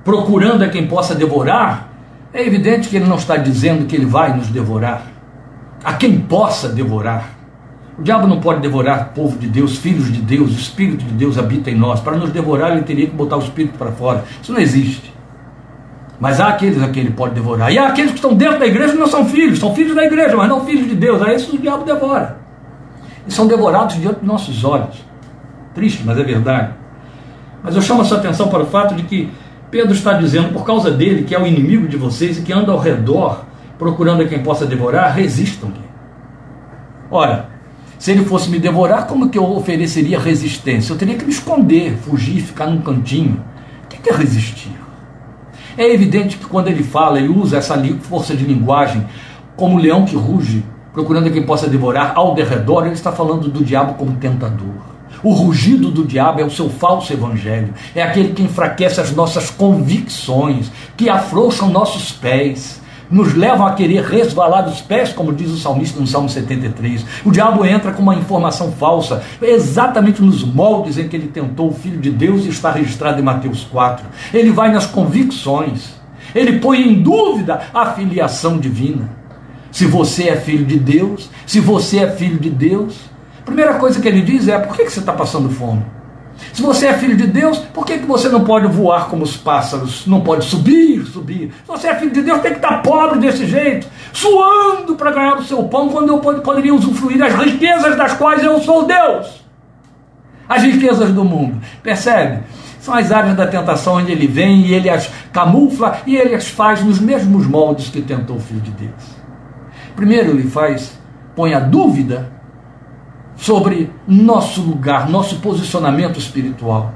[0.03, 1.89] procurando a quem possa devorar,
[2.33, 5.05] é evidente que ele não está dizendo que ele vai nos devorar.
[5.83, 7.37] A quem possa devorar.
[7.97, 11.37] O diabo não pode devorar povo de Deus, filhos de Deus, o Espírito de Deus
[11.37, 11.99] habita em nós.
[11.99, 14.23] Para nos devorar, ele teria que botar o Espírito para fora.
[14.41, 15.16] Isso não existe.
[16.19, 17.71] Mas há aqueles a quem ele pode devorar.
[17.71, 20.03] E há aqueles que estão dentro da igreja e não são filhos, são filhos da
[20.03, 21.21] igreja, mas não filhos de Deus.
[21.21, 22.37] A esses o diabo devora.
[23.27, 25.05] E são devorados diante dos nossos olhos.
[25.75, 26.73] Triste, mas é verdade.
[27.63, 29.29] Mas eu chamo a sua atenção para o fato de que
[29.69, 32.71] Pedro está dizendo, por causa dele, que é o inimigo de vocês e que anda
[32.71, 33.45] ao redor
[33.77, 35.85] procurando a quem possa devorar, resistam-lhe.
[37.11, 37.49] Ora,
[37.99, 40.93] se ele fosse me devorar, como que eu ofereceria resistência?
[40.93, 43.43] Eu teria que me esconder, fugir, ficar num cantinho.
[43.83, 44.71] O que é resistir?
[45.77, 49.05] É evidente que quando ele fala, ele usa essa força de linguagem
[49.55, 53.93] como leão que ruge, procurando quem possa devorar ao derredor, ele está falando do diabo
[53.93, 54.73] como tentador.
[55.23, 59.51] O rugido do diabo é o seu falso evangelho, é aquele que enfraquece as nossas
[59.51, 65.57] convicções, que afrouxam nossos pés, nos levam a querer resvalar dos pés, como diz o
[65.57, 67.05] salmista no Salmo 73.
[67.25, 71.73] O diabo entra com uma informação falsa, exatamente nos moldes em que ele tentou o
[71.73, 74.05] Filho de Deus e está registrado em Mateus 4.
[74.33, 75.95] Ele vai nas convicções,
[76.33, 79.09] ele põe em dúvida a filiação divina.
[79.71, 82.95] Se você é filho de Deus, se você é filho de Deus,
[83.45, 85.83] primeira coisa que ele diz é: por que você está passando fome?
[86.53, 89.37] Se você é filho de Deus, por que, que você não pode voar como os
[89.37, 90.05] pássaros?
[90.07, 91.51] Não pode subir, subir.
[91.63, 95.37] Se você é filho de Deus, tem que estar pobre desse jeito, suando para ganhar
[95.37, 99.45] o seu pão, quando eu poderia usufruir das riquezas das quais eu sou Deus.
[100.47, 101.61] As riquezas do mundo.
[101.83, 102.43] Percebe?
[102.79, 106.47] São as áreas da tentação onde ele vem e ele as camufla e ele as
[106.47, 109.17] faz nos mesmos moldes que tentou o filho de Deus.
[109.95, 110.97] Primeiro ele faz,
[111.35, 112.36] põe a dúvida
[113.37, 116.91] sobre nosso lugar, nosso posicionamento espiritual.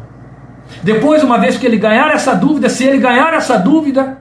[0.83, 4.17] Depois, uma vez que ele ganhar essa dúvida, se ele ganhar essa dúvida,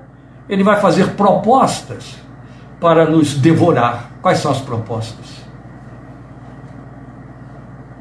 [0.48, 2.16] ele vai fazer propostas
[2.78, 4.10] para nos devorar.
[4.20, 5.40] Quais são as propostas?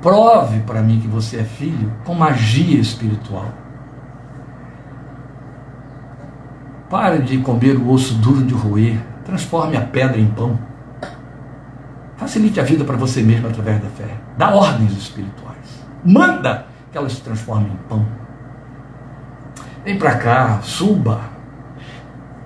[0.01, 3.45] Prove para mim que você é filho com magia espiritual.
[6.89, 8.97] Pare de comer o osso duro de roer.
[9.23, 10.57] Transforme a pedra em pão.
[12.19, 14.09] Facilite a vida para você mesmo através da fé.
[14.37, 15.57] Dá ordens espirituais.
[16.03, 18.05] Manda que elas se transformem em pão.
[19.85, 21.21] Vem para cá, suba.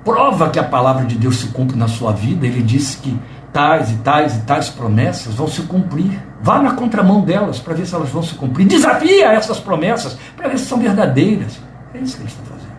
[0.05, 2.45] Prova que a palavra de Deus se cumpre na sua vida.
[2.45, 3.19] Ele disse que
[3.51, 6.21] tais e tais e tais promessas vão se cumprir.
[6.39, 8.67] Vá na contramão delas para ver se elas vão se cumprir.
[8.67, 11.59] Desafia essas promessas para ver se são verdadeiras.
[11.95, 12.73] É isso que ele está fazendo.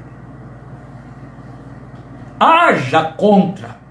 [2.39, 3.84] Haja contra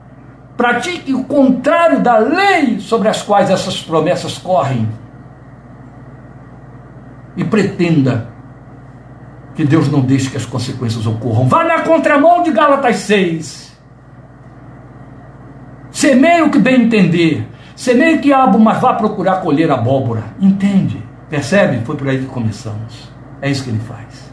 [0.56, 4.88] pratique o contrário da lei sobre as quais essas promessas correm.
[7.36, 8.30] E pretenda
[9.56, 11.48] que Deus não deixe que as consequências ocorram.
[11.48, 13.74] Vá na contramão de Gálatas 6.
[15.92, 17.48] Semeie o que bem entender.
[17.76, 20.24] Semeie que abo, mas vá procurar colher abóbora.
[20.40, 21.04] Entende?
[21.30, 21.84] Percebe?
[21.86, 23.12] Foi por aí que começamos.
[23.42, 24.32] É isso que ele faz.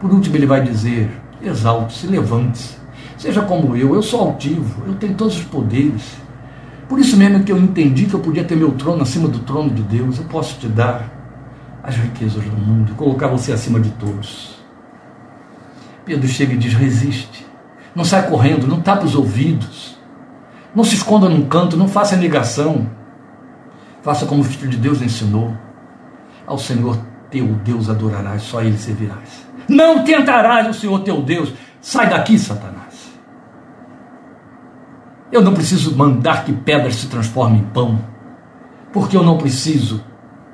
[0.00, 1.10] Por último, ele vai dizer:
[1.42, 2.79] exalte-se, levante-se.
[3.20, 6.16] Seja como eu, eu sou altivo, eu tenho todos os poderes.
[6.88, 9.68] Por isso mesmo que eu entendi que eu podia ter meu trono acima do trono
[9.68, 10.16] de Deus.
[10.16, 11.04] Eu posso te dar
[11.82, 14.58] as riquezas do mundo colocar você acima de todos.
[16.06, 17.46] Pedro chega e diz: resiste.
[17.94, 19.98] Não sai correndo, não tapa os ouvidos.
[20.74, 22.88] Não se esconda num canto, não faça negação.
[24.00, 25.54] Faça como o Filho de Deus ensinou.
[26.46, 26.98] Ao Senhor
[27.30, 29.46] teu Deus adorarás, só Ele servirás.
[29.68, 31.52] Não tentarás o Senhor teu Deus.
[31.82, 32.89] Sai daqui, Satanás.
[35.32, 38.04] Eu não preciso mandar que pedras se transformem em pão,
[38.92, 40.02] porque eu não preciso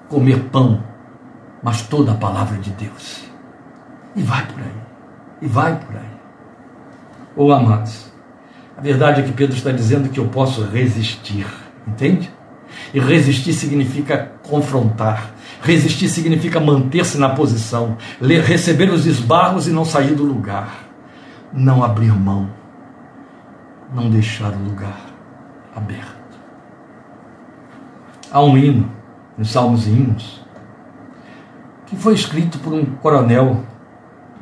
[0.06, 0.82] comer pão,
[1.62, 3.24] mas toda a palavra de Deus.
[4.14, 4.82] E vai por aí,
[5.40, 6.16] e vai por aí.
[7.34, 8.12] Ou oh, amados,
[8.76, 11.46] a verdade é que Pedro está dizendo que eu posso resistir,
[11.88, 12.30] entende?
[12.92, 15.30] E resistir significa confrontar.
[15.62, 20.84] Resistir significa manter-se na posição, receber os esbarros e não sair do lugar.
[21.52, 22.50] Não abrir mão
[23.92, 25.00] não deixar o lugar
[25.74, 26.16] aberto.
[28.30, 28.90] Há um hino,
[29.38, 30.44] nos Salmos e Hinos,
[31.86, 33.64] que foi escrito por um coronel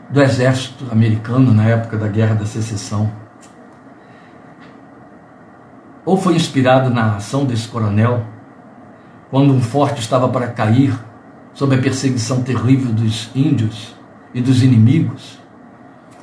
[0.09, 3.11] do exército americano na época da Guerra da Secessão.
[6.05, 8.25] Ou foi inspirado na ação desse coronel,
[9.31, 10.99] quando um forte estava para cair
[11.53, 13.95] sob a perseguição terrível dos índios
[14.33, 15.39] e dos inimigos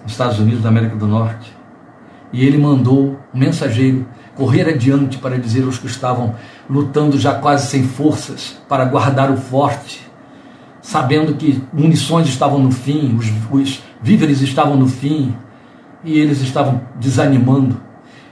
[0.04, 1.61] nos Estados Unidos da América do Norte.
[2.34, 4.06] E ele mandou um mensageiro
[4.36, 6.36] correr adiante para dizer aos que estavam
[6.70, 10.08] lutando já quase sem forças para guardar o forte,
[10.82, 15.36] sabendo que munições estavam no fim, os, os víveres estavam no fim
[16.04, 17.80] e eles estavam desanimando.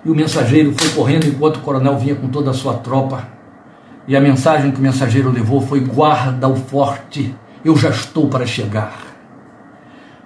[0.03, 3.27] E o mensageiro foi correndo enquanto o coronel vinha com toda a sua tropa.
[4.07, 8.45] E a mensagem que o mensageiro levou foi: guarda o forte, eu já estou para
[8.45, 8.93] chegar.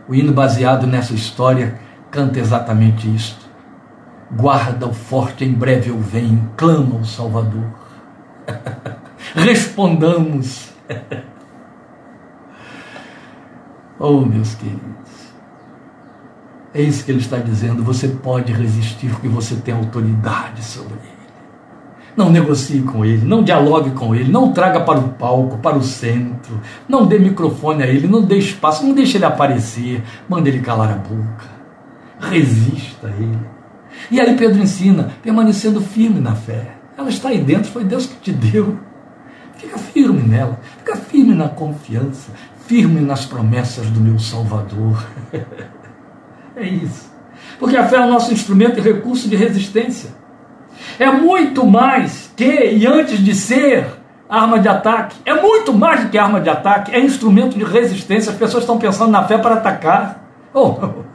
[0.08, 1.80] O hino baseado nessa história
[2.12, 3.43] canta exatamente isto.
[4.36, 7.66] Guarda o forte, em breve eu venho, clama o Salvador.
[9.36, 10.72] Respondamos.
[14.00, 14.84] oh, meus queridos,
[16.74, 17.84] é isso que ele está dizendo.
[17.84, 21.14] Você pode resistir porque você tem autoridade sobre ele.
[22.18, 25.84] Não negocie com ele, não dialogue com ele, não traga para o palco, para o
[25.84, 30.60] centro, não dê microfone a ele, não dê espaço, não deixe ele aparecer, mande ele
[30.60, 31.46] calar a boca.
[32.20, 33.63] Resista a ele.
[34.12, 36.76] E aí Pedro ensina, permanecendo firme na fé.
[36.98, 38.78] Ela está aí dentro, foi Deus que te deu.
[39.58, 42.32] Fica firme nela, fica firme na confiança,
[42.68, 45.04] firme nas promessas do meu Salvador.
[46.56, 47.12] é isso.
[47.60, 50.10] Porque a fé é o nosso instrumento e recurso de resistência.
[51.00, 53.88] É muito mais que, e antes de ser
[54.30, 58.32] arma de ataque, é muito mais do que arma de ataque, é instrumento de resistência.
[58.32, 60.24] As pessoas estão pensando na fé para atacar.
[60.54, 60.76] Oh,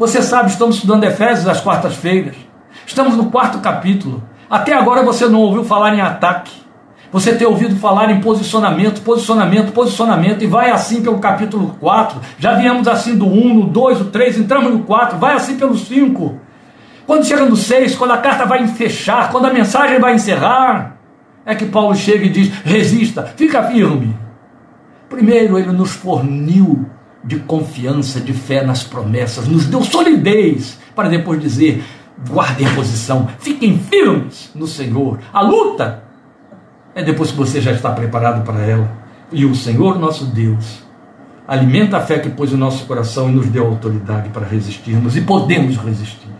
[0.00, 2.34] você sabe, estamos estudando Efésios às quartas-feiras.
[2.86, 4.22] Estamos no quarto capítulo.
[4.48, 6.52] Até agora você não ouviu falar em ataque.
[7.12, 12.18] Você tem ouvido falar em posicionamento, posicionamento, posicionamento, e vai assim pelo capítulo 4.
[12.38, 15.76] Já viemos assim do 1, no 2, no 3, entramos no 4, vai assim pelo
[15.76, 16.40] 5.
[17.06, 20.96] Quando chega no 6, quando a carta vai fechar, quando a mensagem vai encerrar,
[21.44, 24.16] é que Paulo chega e diz: resista, fica firme.
[25.10, 26.88] Primeiro, ele nos forniu
[27.22, 31.84] de confiança, de fé nas promessas, nos deu solidez para depois dizer:
[32.28, 35.18] guardem a posição, fiquem firmes no Senhor.
[35.32, 36.04] A luta
[36.94, 38.90] é depois que você já está preparado para ela.
[39.32, 40.82] E o Senhor nosso Deus
[41.46, 45.20] alimenta a fé que pôs no nosso coração e nos deu autoridade para resistirmos e
[45.20, 46.30] podemos resistir.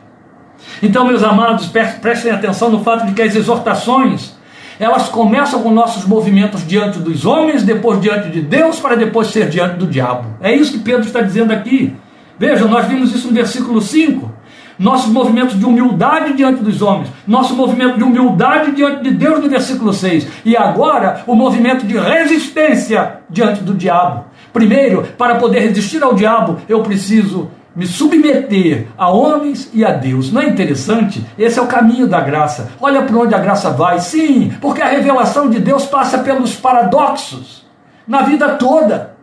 [0.82, 4.36] Então, meus amados, prestem atenção no fato de que as exortações
[4.80, 9.50] elas começam com nossos movimentos diante dos homens, depois diante de Deus, para depois ser
[9.50, 10.30] diante do diabo.
[10.40, 11.94] É isso que Pedro está dizendo aqui.
[12.38, 14.32] Vejam, nós vimos isso no versículo 5.
[14.78, 19.50] Nossos movimentos de humildade diante dos homens, nosso movimento de humildade diante de Deus no
[19.50, 20.26] versículo 6.
[20.46, 24.24] E agora, o movimento de resistência diante do diabo.
[24.50, 30.32] Primeiro, para poder resistir ao diabo, eu preciso me submeter a homens e a Deus.
[30.32, 31.24] Não é interessante?
[31.38, 32.70] Esse é o caminho da graça.
[32.80, 34.00] Olha para onde a graça vai.
[34.00, 37.66] Sim, porque a revelação de Deus passa pelos paradoxos
[38.06, 39.14] na vida toda.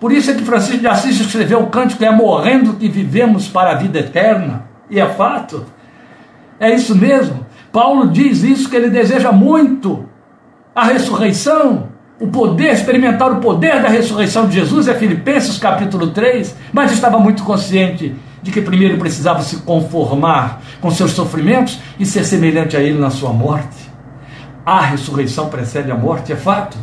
[0.00, 3.70] Por isso é que Francisco de Assis escreveu o cântico é morrendo que vivemos para
[3.70, 4.64] a vida eterna.
[4.90, 5.64] E é fato.
[6.60, 7.46] É isso mesmo.
[7.72, 10.08] Paulo diz isso que ele deseja muito
[10.74, 11.88] a ressurreição
[12.18, 17.18] o poder, experimentar o poder da ressurreição de Jesus, é Filipenses capítulo 3, mas estava
[17.18, 22.80] muito consciente de que primeiro precisava se conformar com seus sofrimentos e ser semelhante a
[22.80, 23.90] ele na sua morte.
[24.64, 26.76] A ressurreição precede a morte, é fato.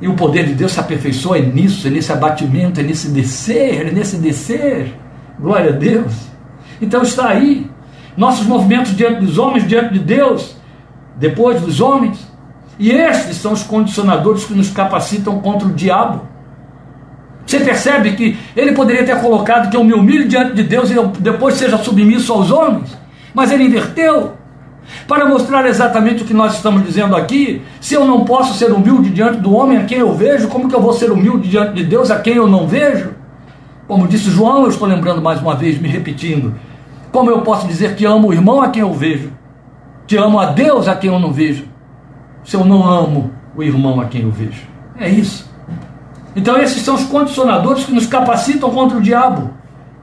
[0.00, 3.90] E o poder de Deus se aperfeiçoa nisso, é nesse abatimento, é nesse descer, é
[3.92, 4.92] nesse descer.
[5.38, 6.12] Glória a Deus.
[6.80, 7.70] Então está aí.
[8.16, 10.56] Nossos movimentos diante dos homens, diante de Deus,
[11.16, 12.33] depois dos homens.
[12.78, 16.22] E estes são os condicionadores que nos capacitam contra o diabo.
[17.46, 20.94] Você percebe que ele poderia ter colocado que eu me humilhe diante de Deus e
[20.94, 22.96] eu depois seja submisso aos homens,
[23.34, 24.32] mas ele inverteu
[25.06, 27.62] para mostrar exatamente o que nós estamos dizendo aqui.
[27.80, 30.74] Se eu não posso ser humilde diante do homem a quem eu vejo, como que
[30.74, 33.12] eu vou ser humilde diante de Deus a quem eu não vejo?
[33.86, 36.54] Como disse João, eu estou lembrando mais uma vez, me repetindo.
[37.12, 39.30] Como eu posso dizer que amo o irmão a quem eu vejo?
[40.06, 41.73] Que amo a Deus a quem eu não vejo?
[42.44, 44.62] Se eu não amo o irmão a quem eu vejo.
[44.98, 45.50] É isso.
[46.36, 49.50] Então, esses são os condicionadores que nos capacitam contra o diabo,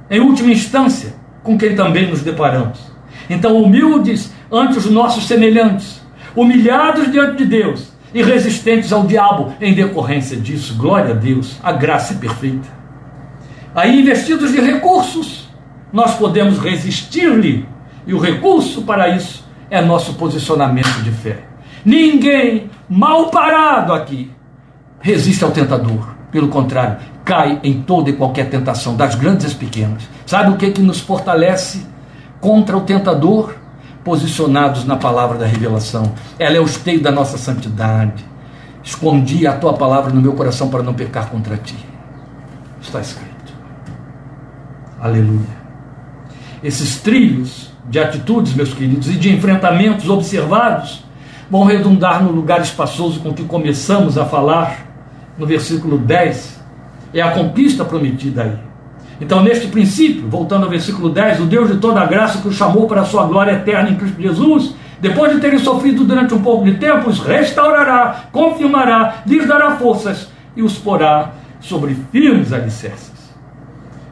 [0.10, 1.14] em última instância,
[1.44, 2.80] com quem também nos deparamos.
[3.30, 6.02] Então, humildes ante os nossos semelhantes,
[6.36, 10.76] humilhados diante de Deus e resistentes ao diabo em decorrência disso.
[10.76, 12.68] Glória a Deus, a graça é perfeita.
[13.76, 15.50] Aí, investidos de recursos,
[15.92, 17.66] nós podemos resistir-lhe,
[18.06, 21.51] e o recurso para isso é nosso posicionamento de fé.
[21.86, 24.32] Ninguém mal parado aqui
[25.02, 26.16] resiste ao tentador.
[26.32, 30.04] Pelo contrário, cai em toda e qualquer tentação, das grandes às pequenas.
[30.26, 31.86] Sabe o que, que nos fortalece
[32.40, 33.56] contra o tentador?
[34.04, 36.14] Posicionados na palavra da revelação.
[36.40, 38.26] Ela é o esteio da nossa santidade.
[38.84, 41.78] Escondi a tua palavra no meu coração para não pecar contra ti.
[42.82, 43.54] Está escrito.
[45.00, 45.62] Aleluia.
[46.64, 51.04] Esses trilhos de atitudes, meus queridos, e de enfrentamentos observados
[51.52, 54.88] vão redundar no lugar espaçoso com que começamos a falar
[55.38, 56.62] no versículo 10,
[57.14, 58.58] é a conquista prometida aí.
[59.20, 62.56] Então, neste princípio, voltando ao versículo 10, o Deus de toda a graça que os
[62.56, 66.42] chamou para a sua glória eterna em Cristo Jesus, depois de terem sofrido durante um
[66.42, 73.12] pouco de tempo, os restaurará, confirmará, lhes dará forças e os porá sobre firmes alicerces.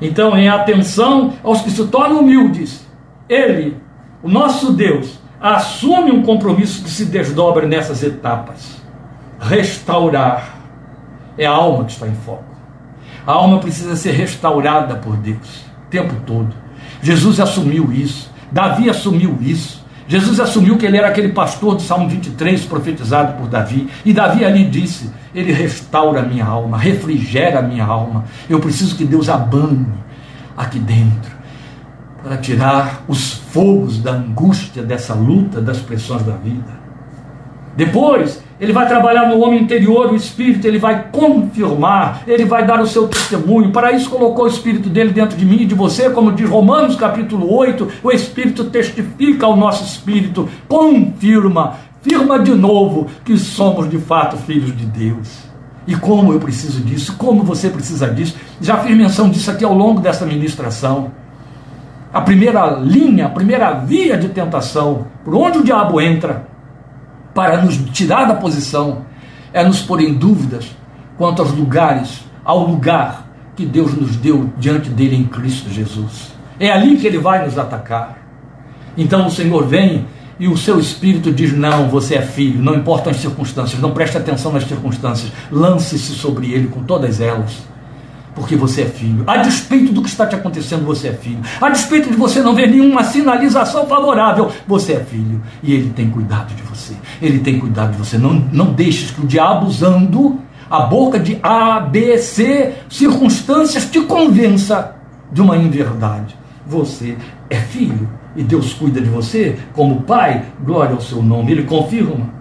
[0.01, 2.85] Então, em atenção aos que se tornam humildes,
[3.29, 3.77] Ele,
[4.21, 8.81] o nosso Deus, assume um compromisso que se desdobra nessas etapas:
[9.39, 10.57] restaurar
[11.37, 12.43] é a alma que está em foco.
[13.25, 16.53] A alma precisa ser restaurada por Deus o tempo todo.
[17.01, 18.29] Jesus assumiu isso.
[18.51, 19.79] Davi assumiu isso.
[20.07, 23.87] Jesus assumiu que ele era aquele pastor do Salmo 23 profetizado por Davi.
[24.03, 28.25] E Davi ali disse: Ele restaura a minha alma, refrigera a minha alma.
[28.49, 29.85] Eu preciso que Deus abane
[30.57, 31.38] aqui dentro
[32.23, 36.79] para tirar os fogos da angústia dessa luta, das pressões da vida.
[37.75, 42.81] Depois, ele vai trabalhar no homem interior, o Espírito, ele vai confirmar, ele vai dar
[42.81, 43.71] o seu testemunho.
[43.71, 46.97] Para isso, colocou o Espírito dele dentro de mim e de você, como diz Romanos
[46.97, 53.97] capítulo 8: o Espírito testifica ao nosso Espírito, confirma, firma de novo que somos de
[53.97, 55.49] fato filhos de Deus.
[55.87, 58.35] E como eu preciso disso, como você precisa disso.
[58.61, 61.11] Já fiz menção disso aqui ao longo dessa ministração.
[62.11, 66.47] A primeira linha, a primeira via de tentação, por onde o diabo entra,
[67.35, 69.05] para nos tirar da posição,
[69.53, 70.75] é nos pôr em dúvidas
[71.17, 76.31] quanto aos lugares, ao lugar que Deus nos deu diante dele em Cristo Jesus.
[76.59, 78.17] É ali que ele vai nos atacar.
[78.97, 80.07] Então o Senhor vem
[80.39, 84.17] e o seu espírito diz: Não, você é filho, não importam as circunstâncias, não preste
[84.17, 87.69] atenção nas circunstâncias, lance-se sobre ele com todas elas
[88.35, 89.23] porque você é filho.
[89.27, 91.39] A despeito do que está te acontecendo, você é filho.
[91.61, 95.41] A despeito de você não ver nenhuma sinalização favorável, você é filho.
[95.61, 96.93] E ele tem cuidado de você.
[97.21, 98.17] Ele tem cuidado de você.
[98.17, 104.01] Não, não deixes que o diabo, usando a boca de A, B, C circunstâncias, te
[104.01, 104.95] convença
[105.31, 106.37] de uma inverdade.
[106.67, 107.17] Você
[107.49, 108.07] é filho.
[108.35, 110.45] E Deus cuida de você como pai.
[110.63, 111.51] Glória ao seu nome.
[111.51, 112.38] Ele confirma.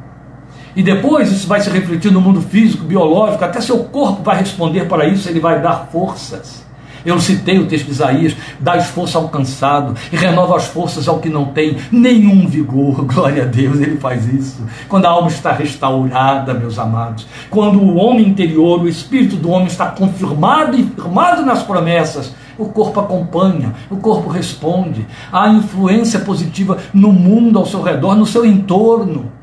[0.79, 4.85] E depois isso vai se refletir no mundo físico, biológico, até seu corpo vai responder
[4.85, 6.65] para isso, ele vai dar forças.
[7.05, 11.19] Eu citei o texto de Isaías: dá esforço ao cansado e renova as forças ao
[11.19, 13.03] que não tem nenhum vigor.
[13.13, 14.65] Glória a Deus, ele faz isso.
[14.89, 19.67] Quando a alma está restaurada, meus amados, quando o homem interior, o espírito do homem
[19.67, 25.05] está confirmado e firmado nas promessas, o corpo acompanha, o corpo responde.
[25.33, 29.38] Há influência positiva no mundo ao seu redor, no seu entorno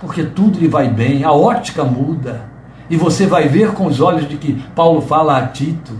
[0.00, 2.48] porque tudo lhe vai bem, a ótica muda.
[2.88, 5.92] E você vai ver com os olhos de que Paulo fala a Tito: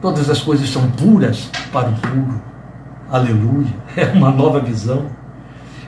[0.00, 2.40] todas as coisas são puras para o puro.
[3.10, 3.80] Aleluia.
[3.96, 5.06] É uma nova visão.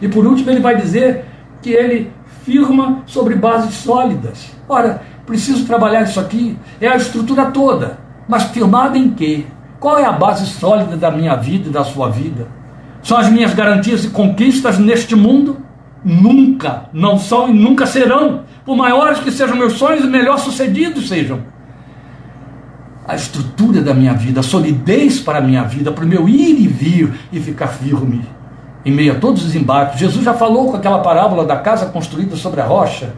[0.01, 1.25] E por último, ele vai dizer
[1.61, 2.11] que ele
[2.45, 4.51] firma sobre bases sólidas.
[4.69, 6.59] Ora, preciso trabalhar isso aqui.
[6.81, 7.99] É a estrutura toda.
[8.27, 9.47] Mas firmada em quê?
[9.79, 12.49] Qual é a base sólida da minha vida e da sua vida?
[13.03, 15.62] São as minhas garantias e conquistas neste mundo?
[16.05, 18.43] Nunca, não são e nunca serão.
[18.65, 21.41] Por maiores que sejam meus sonhos, melhor sucedidos sejam.
[23.07, 26.61] A estrutura da minha vida, a solidez para a minha vida, para o meu ir
[26.61, 28.25] e vir e ficar firme,
[28.85, 29.99] em meio a todos os embates.
[29.99, 33.15] Jesus já falou com aquela parábola da casa construída sobre a rocha.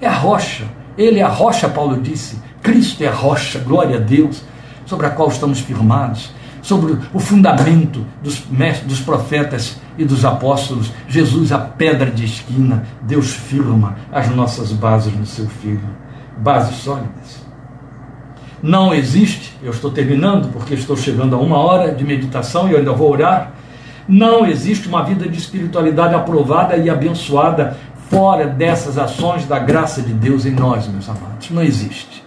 [0.00, 0.64] É a rocha.
[0.98, 2.38] Ele é a rocha, Paulo disse.
[2.62, 4.42] Cristo é a rocha, glória a Deus,
[4.84, 6.32] sobre a qual estamos firmados,
[6.62, 8.42] sobre o fundamento dos,
[8.84, 10.92] dos profetas e dos apóstolos.
[11.08, 15.80] Jesus, a pedra de esquina, Deus firma as nossas bases no seu Filho.
[16.38, 17.44] Bases sólidas.
[18.62, 22.78] Não existe, eu estou terminando porque estou chegando a uma hora de meditação e eu
[22.78, 23.52] ainda vou orar
[24.10, 27.76] não existe uma vida de espiritualidade aprovada e abençoada
[28.08, 31.48] fora dessas ações da graça de Deus em nós, meus amados.
[31.50, 32.24] Não existe.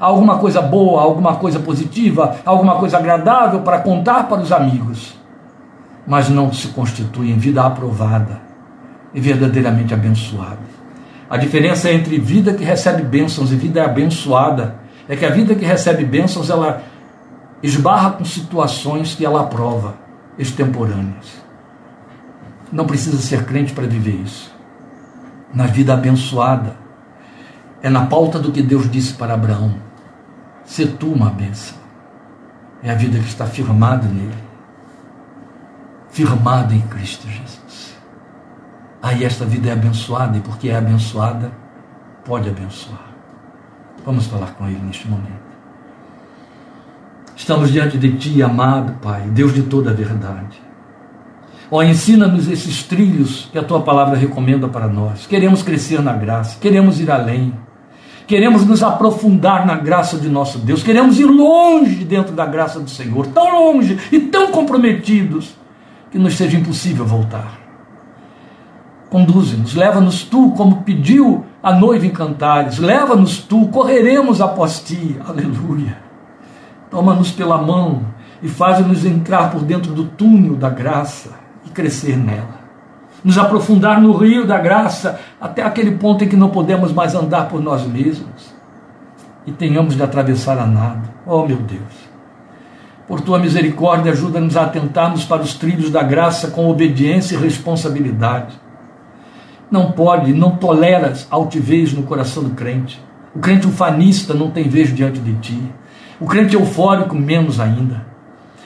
[0.00, 5.14] Alguma coisa boa, alguma coisa positiva, alguma coisa agradável para contar para os amigos,
[6.06, 8.40] mas não se constitui em vida aprovada
[9.12, 10.70] e verdadeiramente abençoada.
[11.28, 14.76] A diferença entre vida que recebe bênçãos e vida abençoada
[15.06, 16.82] é que a vida que recebe bênçãos ela
[17.62, 19.96] esbarra com situações que ela aprova
[20.38, 21.40] extemporâneas.
[22.72, 24.50] Não precisa ser crente para viver isso.
[25.52, 26.76] Na vida abençoada,
[27.82, 29.89] é na pauta do que Deus disse para Abraão:
[30.70, 31.76] Se tu uma bênção.
[32.80, 34.38] É a vida que está firmada nele,
[36.10, 37.98] firmada em Cristo Jesus.
[39.02, 41.50] Aí esta vida é abençoada, e porque é abençoada,
[42.24, 43.04] pode abençoar.
[44.06, 45.50] Vamos falar com ele neste momento.
[47.34, 50.62] Estamos diante de Ti, amado Pai, Deus de toda a verdade.
[51.68, 55.26] Ó, oh, ensina-nos esses trilhos que a Tua palavra recomenda para nós.
[55.26, 57.58] Queremos crescer na graça, queremos ir além,
[58.30, 62.88] queremos nos aprofundar na graça de nosso Deus, queremos ir longe dentro da graça do
[62.88, 65.56] Senhor, tão longe e tão comprometidos
[66.12, 67.58] que nos seja impossível voltar.
[69.10, 75.98] Conduze-nos, leva-nos tu, como pediu a noiva em cantares, leva-nos tu, correremos após ti, aleluia.
[76.88, 78.02] Toma-nos pela mão
[78.40, 81.30] e faz-nos entrar por dentro do túnel da graça
[81.66, 82.59] e crescer nela.
[83.22, 87.48] Nos aprofundar no rio da graça até aquele ponto em que não podemos mais andar
[87.48, 88.54] por nós mesmos
[89.46, 91.02] e tenhamos de atravessar a nada.
[91.26, 92.10] Oh, meu Deus!
[93.06, 98.54] Por tua misericórdia, ajuda-nos a atentarmos para os trilhos da graça com obediência e responsabilidade.
[99.70, 103.02] Não pode, não toleras altivez no coração do crente.
[103.34, 105.72] O crente ufanista não tem vez diante de ti.
[106.20, 108.06] O crente eufórico, menos ainda.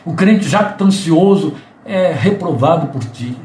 [0.05, 3.37] O crente jactancioso é reprovado por ti.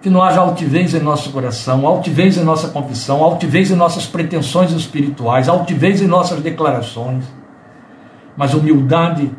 [0.00, 4.70] Que não haja altivez em nosso coração, altivez em nossa confissão, altivez em nossas pretensões
[4.72, 7.24] espirituais, altivez em nossas declarações,
[8.36, 9.30] mas humildade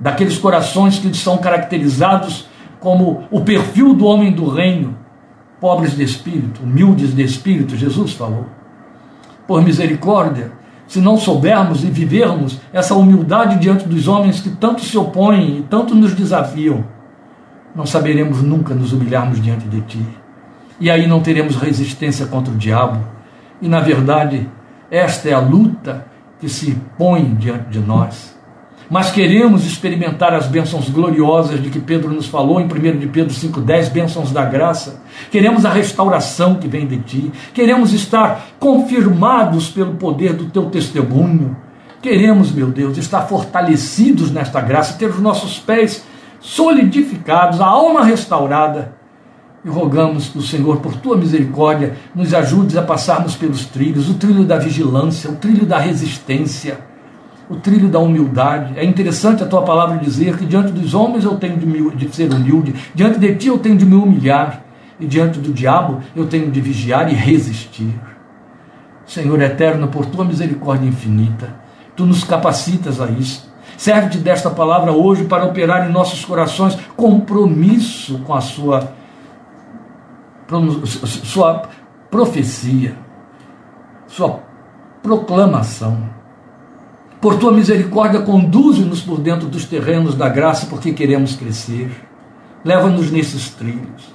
[0.00, 2.48] daqueles corações que são caracterizados
[2.80, 4.96] como o perfil do homem do reino,
[5.60, 8.46] pobres de espírito, humildes de espírito, Jesus falou.
[9.46, 10.50] Por misericórdia,
[10.88, 15.62] se não soubermos e vivermos essa humildade diante dos homens que tanto se opõem e
[15.62, 16.84] tanto nos desafiam,
[17.74, 20.06] não saberemos nunca nos humilharmos diante de Ti.
[20.80, 23.04] E aí não teremos resistência contra o diabo.
[23.60, 24.48] E na verdade,
[24.90, 26.06] esta é a luta
[26.40, 28.32] que se põe diante de nós
[28.92, 33.34] mas queremos experimentar as bênçãos gloriosas de que Pedro nos falou em 1 de Pedro
[33.34, 35.02] 5,10, bênçãos da graça.
[35.30, 37.32] Queremos a restauração que vem de ti.
[37.54, 41.56] Queremos estar confirmados pelo poder do teu testemunho.
[42.02, 46.04] Queremos, meu Deus, estar fortalecidos nesta graça, ter os nossos pés
[46.42, 48.94] solidificados, a alma restaurada.
[49.64, 54.44] E rogamos o Senhor, por tua misericórdia, nos ajude a passarmos pelos trilhos o trilho
[54.44, 56.92] da vigilância, o trilho da resistência
[57.52, 58.78] o trilho da humildade.
[58.78, 62.14] É interessante a tua palavra dizer que diante dos homens eu tenho de, me, de
[62.14, 64.64] ser humilde, diante de ti eu tenho de me humilhar,
[64.98, 67.92] e diante do diabo eu tenho de vigiar e resistir.
[69.04, 71.54] Senhor eterno, por tua misericórdia infinita,
[71.94, 73.51] tu nos capacitas a isso.
[73.82, 78.92] Serve-te desta palavra hoje para operar em nossos corações compromisso com a sua,
[81.24, 81.64] sua
[82.08, 82.96] profecia,
[84.06, 84.38] sua
[85.02, 85.98] proclamação
[87.20, 91.90] por tua misericórdia, conduze-nos por dentro dos terrenos da graça, porque queremos crescer.
[92.64, 94.14] Leva-nos nesses trilhos.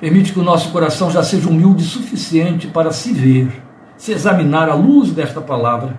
[0.00, 3.62] Permite que o nosso coração já seja humilde o suficiente para se ver,
[3.96, 5.96] se examinar à luz desta palavra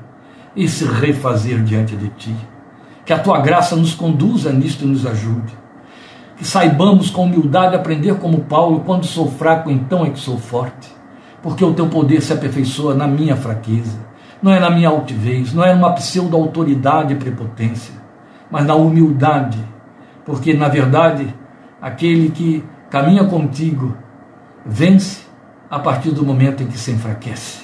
[0.53, 2.50] e se refazer diante de ti.
[3.11, 5.53] Que a tua graça nos conduza nisto e nos ajude.
[6.37, 10.87] Que saibamos com humildade aprender como Paulo, quando sou fraco, então é que sou forte,
[11.43, 13.99] porque o teu poder se aperfeiçoa na minha fraqueza
[14.41, 17.93] não é na minha altivez, não é numa pseudo-autoridade e prepotência,
[18.49, 19.59] mas na humildade,
[20.23, 21.35] porque na verdade
[21.81, 23.93] aquele que caminha contigo
[24.65, 25.25] vence
[25.69, 27.63] a partir do momento em que se enfraquece.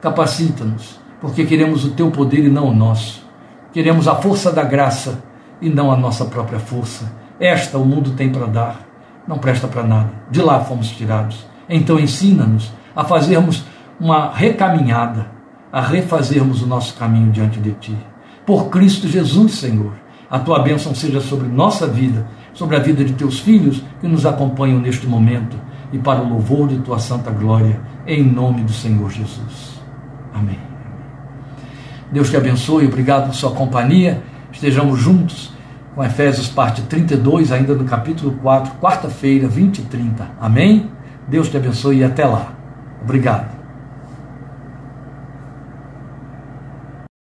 [0.00, 3.27] Capacita-nos, porque queremos o teu poder e não o nosso.
[3.72, 5.22] Queremos a força da graça
[5.60, 7.10] e não a nossa própria força.
[7.38, 8.80] Esta o mundo tem para dar.
[9.26, 10.10] não presta para nada.
[10.30, 11.46] De lá fomos tirados.
[11.68, 13.64] Então ensina-nos a fazermos
[14.00, 15.26] uma recaminhada,
[15.70, 17.96] a refazermos o nosso caminho diante de Ti.
[18.46, 19.92] Por Cristo Jesus, Senhor,
[20.30, 24.24] a Tua bênção seja sobre nossa vida, sobre a vida de Teus filhos que nos
[24.24, 25.56] acompanham neste momento
[25.92, 29.80] e para o louvor de Tua santa glória, em nome do Senhor Jesus.
[30.34, 30.77] Amém.
[32.10, 34.22] Deus te abençoe, obrigado por sua companhia.
[34.50, 35.52] Estejamos juntos
[35.94, 40.26] com Efésios parte 32, ainda no capítulo 4, quarta-feira, 20 e 30.
[40.40, 40.90] Amém?
[41.26, 42.52] Deus te abençoe e até lá.
[43.02, 43.57] Obrigado.